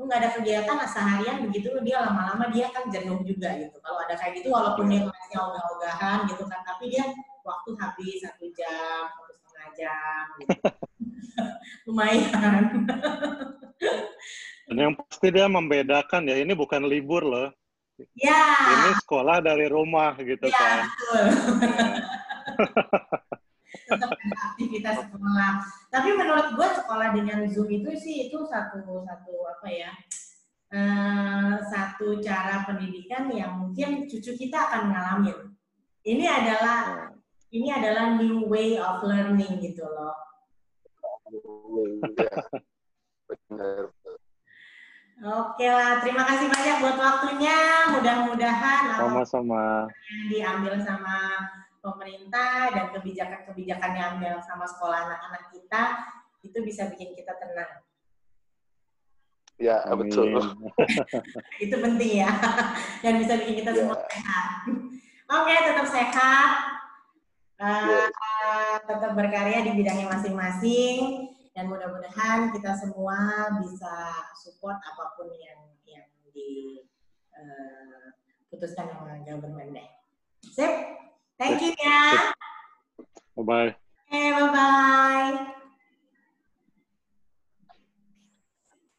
lu 0.00 0.08
nggak 0.08 0.20
ada 0.20 0.30
kegiatan 0.32 0.76
nah 0.80 0.88
seharian 0.88 1.44
begitu 1.44 1.68
dia 1.84 2.00
lama-lama 2.00 2.48
dia 2.48 2.72
kan 2.72 2.88
jenuh 2.88 3.20
juga 3.20 3.52
gitu. 3.60 3.76
Kalau 3.84 3.98
ada 4.00 4.16
kayak 4.16 4.32
gitu 4.40 4.48
walaupun 4.48 4.88
dia 4.88 5.04
lesnya 5.04 5.38
ogah-ogahan 5.44 6.18
gitu 6.24 6.44
kan, 6.48 6.60
tapi 6.64 6.88
dia 6.88 7.04
waktu 7.44 7.70
habis 7.76 8.16
satu 8.24 8.48
jam, 8.56 9.12
satu 9.12 9.32
setengah 9.44 9.70
jam 9.76 10.24
gitu. 10.40 10.56
Lumayan. 11.88 12.64
Dan 14.72 14.76
yang 14.76 14.92
pasti 14.96 15.28
dia 15.28 15.50
membedakan 15.52 16.32
ya, 16.32 16.40
ini 16.40 16.56
bukan 16.56 16.88
libur 16.88 17.28
loh. 17.28 17.48
Ya, 18.16 18.42
Ini 18.60 18.90
sekolah 19.04 19.42
dari 19.44 19.66
rumah 19.66 20.14
gitu 20.20 20.46
ya 20.46 20.54
kan. 20.54 20.78
betul. 20.86 21.24
Tetap 23.90 24.10
aktivitas 24.14 24.96
sekolah. 25.06 25.52
Tapi 25.90 26.08
menurut 26.14 26.54
gue 26.54 26.68
sekolah 26.78 27.08
dengan 27.14 27.42
Zoom 27.50 27.68
itu 27.70 27.90
sih 27.98 28.30
itu 28.30 28.38
satu 28.46 29.02
satu 29.02 29.32
apa 29.46 29.68
ya? 29.70 29.90
eh, 30.70 31.54
satu 31.66 32.22
cara 32.22 32.62
pendidikan 32.62 33.26
yang 33.34 33.58
mungkin 33.58 34.06
cucu 34.06 34.38
kita 34.38 34.70
akan 34.70 34.94
ngalamin. 34.94 35.38
Ini 36.06 36.24
adalah 36.30 37.10
ini 37.50 37.68
adalah 37.74 38.14
new 38.14 38.46
way 38.46 38.78
of 38.78 39.02
learning 39.02 39.58
gitu 39.58 39.82
loh. 39.82 40.14
Benar. 43.50 43.90
Oke 45.20 45.68
lah, 45.68 46.00
terima 46.00 46.24
kasih 46.24 46.48
banyak 46.48 46.76
buat 46.80 46.96
waktunya. 46.96 47.58
Mudah-mudahan 47.92 48.96
Sama-sama. 48.96 49.84
yang 50.08 50.24
diambil 50.32 50.80
sama 50.80 51.16
pemerintah 51.84 52.72
dan 52.72 52.88
kebijakan-kebijakan 52.96 53.92
yang 53.92 54.12
diambil 54.16 54.40
sama 54.40 54.64
sekolah 54.64 55.12
anak-anak 55.12 55.52
kita 55.52 55.82
itu 56.40 56.58
bisa 56.64 56.88
bikin 56.88 57.12
kita 57.12 57.36
tenang. 57.36 57.84
Ya, 59.60 59.84
betul. 59.92 60.40
Itu 61.64 61.76
penting 61.76 62.24
ya. 62.24 62.32
Dan 63.04 63.20
bisa 63.20 63.36
bikin 63.36 63.60
kita 63.60 63.76
semua 63.76 64.00
Ya. 64.00 64.08
sehat. 64.08 64.44
Oke, 65.28 65.52
tetap 65.52 65.84
sehat. 65.84 66.50
Eh, 67.60 68.08
Ya. 68.08 68.08
tetap 68.88 69.12
berkarya 69.12 69.60
di 69.68 69.76
bidangnya 69.76 70.08
masing-masing 70.08 71.28
dan 71.60 71.68
mudah-mudahan 71.68 72.56
kita 72.56 72.72
semua 72.72 73.52
bisa 73.60 73.92
support 74.32 74.80
apa 74.80 75.12
pun 75.12 75.28
yang 75.36 75.60
yang 75.84 76.08
diputuskan 78.48 78.88
sama 78.88 79.20
government 79.28 79.76
deh. 79.76 79.84
Sip, 80.56 80.72
thank 81.36 81.60
you 81.60 81.76
ya. 81.76 82.32
Bye-bye. 83.36 83.76
Oke, 83.76 84.22
bye-bye. 84.40 85.59